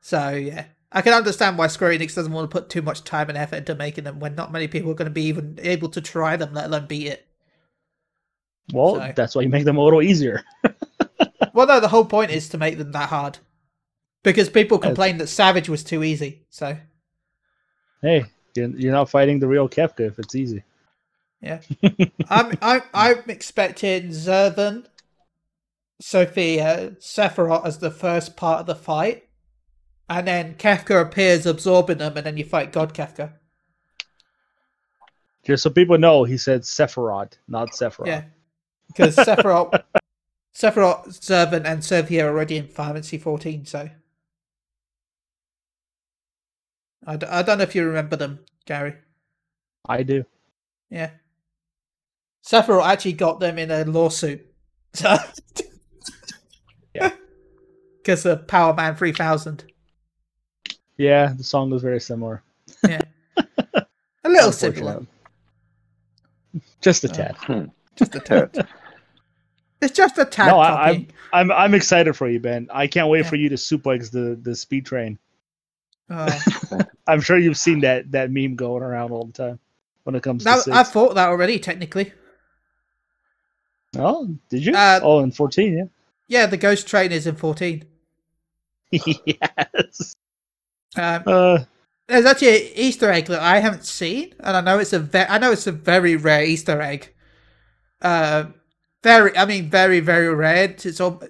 [0.00, 3.28] So yeah, I can understand why Square Enix doesn't want to put too much time
[3.28, 5.88] and effort into making them when not many people are going to be even able
[5.90, 7.26] to try them, let alone beat it.
[8.72, 10.42] Well, So- that's why you make them a little easier.
[11.52, 13.38] Well, no, the whole point is to make them that hard
[14.24, 14.88] because people Yes.
[14.88, 16.46] complained that Savage was too easy.
[16.50, 16.76] So
[18.04, 20.62] Hey, you're, not fighting the real Kefka if it's easy.
[21.40, 21.60] yeah,
[22.28, 24.84] I'm I'm I'm expecting Zurvan,
[26.02, 29.26] Sophia, Sephiroth as the first part of the fight,
[30.10, 33.32] and then Kefka appears absorbing them, and then you fight God Kefka.
[35.46, 38.06] Just so people know, he said Sephiroth, not Sephiroth.
[38.06, 38.24] Yeah,
[38.88, 39.82] because Sephiroth,
[40.54, 43.88] Sephiroth, Zurvan, and Sophia are already in Final Fantasy 14, so.
[47.06, 48.94] I, d- I don't know if you remember them, Gary.
[49.86, 50.24] I do.
[50.90, 51.10] Yeah.
[52.46, 54.46] Sephiroth actually got them in a lawsuit.
[54.94, 55.16] So.
[56.94, 57.10] Yeah.
[57.96, 59.64] Because of Power Man 3000.
[60.96, 62.40] Yeah, the song was very similar.
[62.86, 63.00] Yeah.
[63.74, 65.04] A little similar.
[66.80, 67.70] Just a Uh, tad.
[67.96, 68.68] Just a tad.
[69.82, 71.08] It's just a tad no, I, copy.
[71.32, 72.68] I'm I'm I'm excited for you, Ben.
[72.72, 73.28] I can't wait Yeah.
[73.30, 75.18] for you to suplex the the speed train.
[76.10, 76.42] Oh.
[77.06, 79.58] I'm sure you've seen that that meme going around all the time
[80.04, 80.90] when it comes Now, to I six.
[80.90, 82.12] thought that already, technically.
[83.96, 84.74] Oh, did you?
[84.74, 85.84] Uh, oh, in 14, Yeah,
[86.26, 87.84] Yeah, the Ghost Train is in 14.
[88.90, 90.16] yes.
[90.96, 91.64] Um, Uh,
[92.06, 95.26] There's actually an Easter egg that I haven't seen, and I know it's a ve-
[95.28, 97.12] I know it's a very rare Easter egg.
[98.02, 98.46] Uh,
[99.02, 100.64] very, I mean, very, very rare.
[100.64, 101.22] It's all,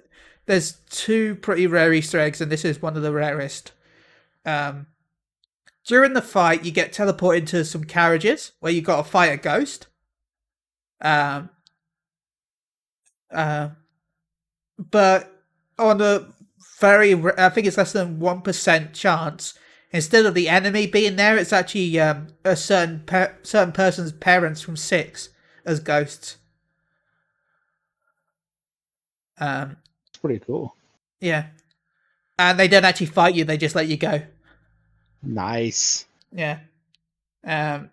[0.45, 3.71] there's two pretty rare Easter eggs, and this is one of the rarest.
[4.45, 4.87] Um,
[5.85, 9.37] during the fight, you get teleported into some carriages where you got to fight a
[9.37, 9.87] ghost.
[11.01, 11.49] Um,
[13.31, 13.69] uh,
[14.77, 15.43] but
[15.77, 16.33] on a
[16.79, 19.53] very, I think it's less than one percent chance
[19.95, 23.03] instead of the enemy being there, it's actually um, a certain
[23.43, 25.29] certain person's parents from six
[25.65, 26.37] as ghosts.
[29.37, 29.77] Um,
[30.07, 30.75] it's pretty cool.
[31.19, 31.47] yeah,
[32.37, 34.21] and they don't actually fight you; they just let you go.
[35.25, 36.05] Nice.
[36.31, 36.59] Yeah.
[37.43, 37.89] Um,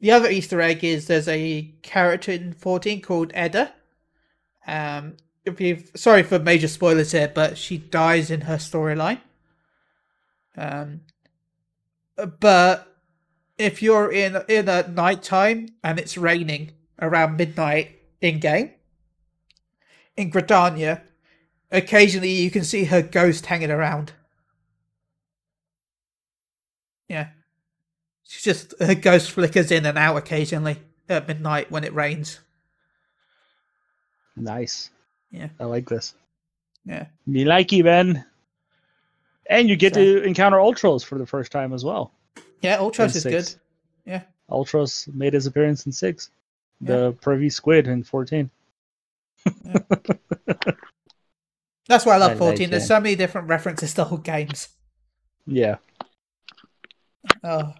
[0.00, 3.72] the other Easter egg is there's a character in 14 called Edda.
[4.66, 5.16] Um,
[5.94, 9.20] sorry for major spoilers here, but she dies in her storyline.
[10.56, 11.02] Um,
[12.40, 12.96] but
[13.58, 18.72] if you're in in at night time and it's raining around midnight in game
[20.16, 21.02] in Gridania,
[21.70, 24.12] occasionally you can see her ghost hanging around.
[27.08, 27.28] Yeah.
[28.24, 30.78] She's just her ghost flickers in and out occasionally
[31.08, 32.40] at midnight when it rains.
[34.36, 34.90] Nice.
[35.30, 35.48] Yeah.
[35.60, 36.14] I like this.
[36.84, 37.06] Yeah.
[37.26, 38.24] Me like you, Ben.
[39.48, 42.12] And you get So- to encounter Ultros for the first time as well.
[42.62, 43.54] Yeah, in Ultros is six.
[43.54, 43.60] good.
[44.10, 44.22] Yeah.
[44.50, 46.30] Ultros made his appearance in six.
[46.80, 48.50] The pervy squid in 14.
[51.88, 52.70] That's why I love I like 14.
[52.70, 52.86] There's it.
[52.86, 54.68] so many different references to old games.
[55.46, 55.76] Yeah.
[57.46, 57.72] Oh.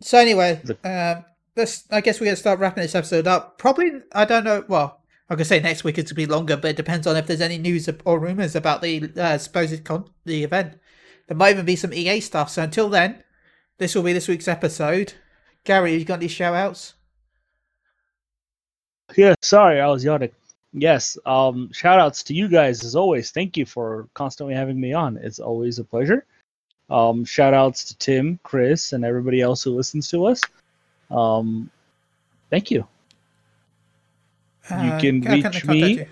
[0.00, 0.78] So anyway, The-
[1.18, 1.24] um,
[1.56, 1.84] let's.
[1.90, 3.58] I guess we're gonna start wrapping this episode up.
[3.58, 4.64] Probably, I don't know.
[4.68, 7.26] Well, I could say next week it's gonna be longer, but it depends on if
[7.26, 10.78] there's any news or rumors about the uh, supposed con- the event.
[11.26, 12.50] There might even be some EA stuff.
[12.50, 13.24] So until then,
[13.78, 15.14] this will be this week's episode.
[15.64, 16.94] Gary, you got any shout outs?
[19.16, 20.30] Yeah, sorry, I was yawning.
[20.72, 23.30] Yes, um, shout outs to you guys as always.
[23.30, 25.16] Thank you for constantly having me on.
[25.16, 26.26] It's always a pleasure.
[26.88, 30.40] Um, shout outs to Tim, Chris, and everybody else who listens to us.
[31.10, 31.70] Um,
[32.50, 32.86] thank you.
[34.70, 35.92] You can how reach they me.
[35.98, 36.06] you?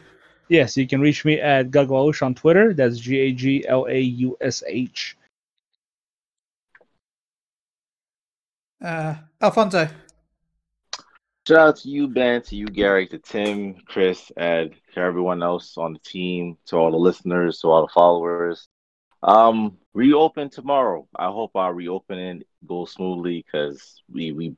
[0.48, 2.74] Yes, you can reach me at Gaglaush on Twitter.
[2.74, 5.16] That's G A G L A U S H.
[8.82, 9.88] Uh, Alfonso.
[11.48, 15.76] Shout out to you, Ben, to you, Gary, to Tim, Chris, Ed, to everyone else
[15.76, 18.68] on the team, to all the listeners, to all the followers.
[19.24, 21.08] Um, reopen tomorrow.
[21.16, 24.56] I hope our reopening goes smoothly because we we've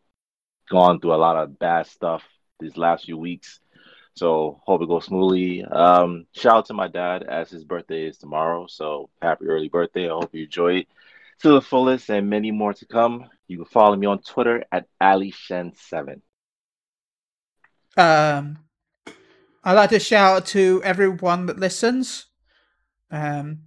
[0.68, 2.24] gone through a lot of bad stuff
[2.58, 3.60] these last few weeks.
[4.14, 5.64] So hope it goes smoothly.
[5.64, 8.66] Um, shout out to my dad as his birthday is tomorrow.
[8.66, 10.06] So happy early birthday.
[10.06, 10.88] I hope you enjoy it
[11.42, 13.28] to the fullest and many more to come.
[13.46, 16.22] You can follow me on Twitter at AliShen7.
[17.96, 18.58] Um,
[19.62, 22.26] I'd like to shout out to everyone that listens.
[23.10, 23.60] Um,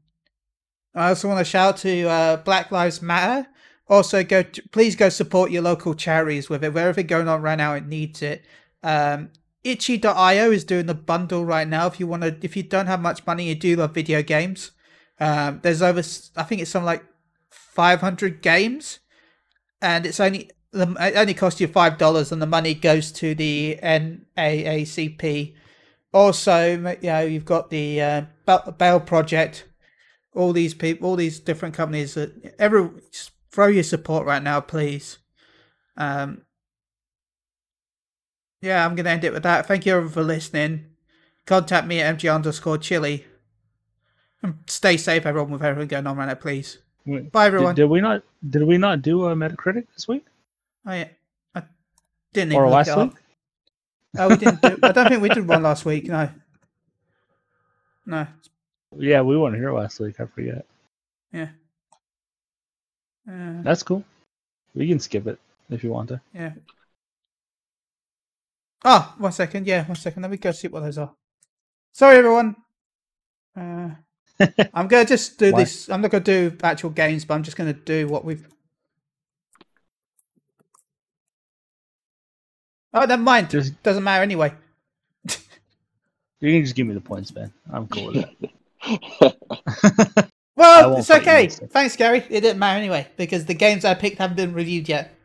[0.95, 3.47] I also want to shout out to uh, Black Lives Matter.
[3.87, 6.73] Also, go to, please go support your local charities with it.
[6.73, 8.45] Wherever going on right now, it needs it.
[8.83, 9.31] Um,
[9.63, 11.87] Itchy.io is doing the bundle right now.
[11.87, 14.71] If you want to, if you don't have much money, you do love video games.
[15.19, 15.99] Um, there's over,
[16.37, 17.03] I think it's something like
[17.49, 18.99] 500 games,
[19.81, 23.35] and it's only the it only costs you five dollars, and the money goes to
[23.35, 25.55] the NAACP.
[26.13, 26.71] Also,
[27.01, 28.21] you know, you've got the uh,
[28.77, 29.65] Bail Project.
[30.33, 32.13] All these people, all these different companies.
[32.13, 35.17] That every just throw your support right now, please.
[35.97, 36.43] Um,
[38.61, 39.67] yeah, I'm gonna end it with that.
[39.67, 40.85] Thank you everyone for listening.
[41.45, 43.25] Contact me at mg underscore chili.
[44.41, 46.77] And stay safe, everyone, with everything going on right now, please.
[47.05, 47.75] Wait, Bye, everyone.
[47.75, 48.23] Did, did we not?
[48.47, 50.25] Did we not do a Metacritic this week
[50.85, 51.07] Oh, yeah.
[51.55, 51.63] I
[52.33, 53.11] didn't or last week?
[54.17, 54.61] Oh, we didn't.
[54.61, 56.05] Do, I don't think we did one last week.
[56.05, 56.29] No.
[58.05, 58.27] No.
[58.97, 60.19] Yeah, we weren't here last week.
[60.19, 60.65] I forget.
[61.31, 61.49] Yeah.
[63.29, 64.03] Uh, That's cool.
[64.73, 66.21] We can skip it if you want to.
[66.33, 66.53] yeah.
[68.83, 69.67] Oh, one second.
[69.67, 70.21] Yeah, one second.
[70.21, 71.11] Let me go see what those are.
[71.93, 72.55] Sorry, everyone.
[73.55, 73.89] Uh,
[74.73, 75.89] I'm gonna just do this.
[75.89, 78.47] I'm not gonna do actual games, but I'm just gonna do what we've.
[82.93, 83.49] Oh, never mind.
[83.49, 84.53] Just Doesn't matter anyway.
[85.25, 87.51] you can just give me the points, man.
[87.71, 88.49] I'm cool with that.
[88.83, 89.33] I
[90.55, 91.47] Well, it's okay.
[91.47, 92.19] Thanks, Gary.
[92.29, 95.15] It didn't matter anyway because the games I picked haven't been reviewed yet.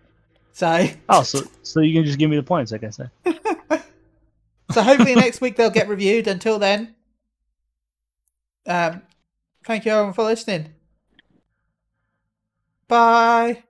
[0.52, 3.10] So, Oh, so so you can just give me the points, like I said.
[4.70, 6.28] so hopefully next week they'll get reviewed.
[6.28, 6.94] Until then,
[8.66, 9.02] um,
[9.66, 10.72] thank you everyone for listening.
[12.86, 13.64] Bye.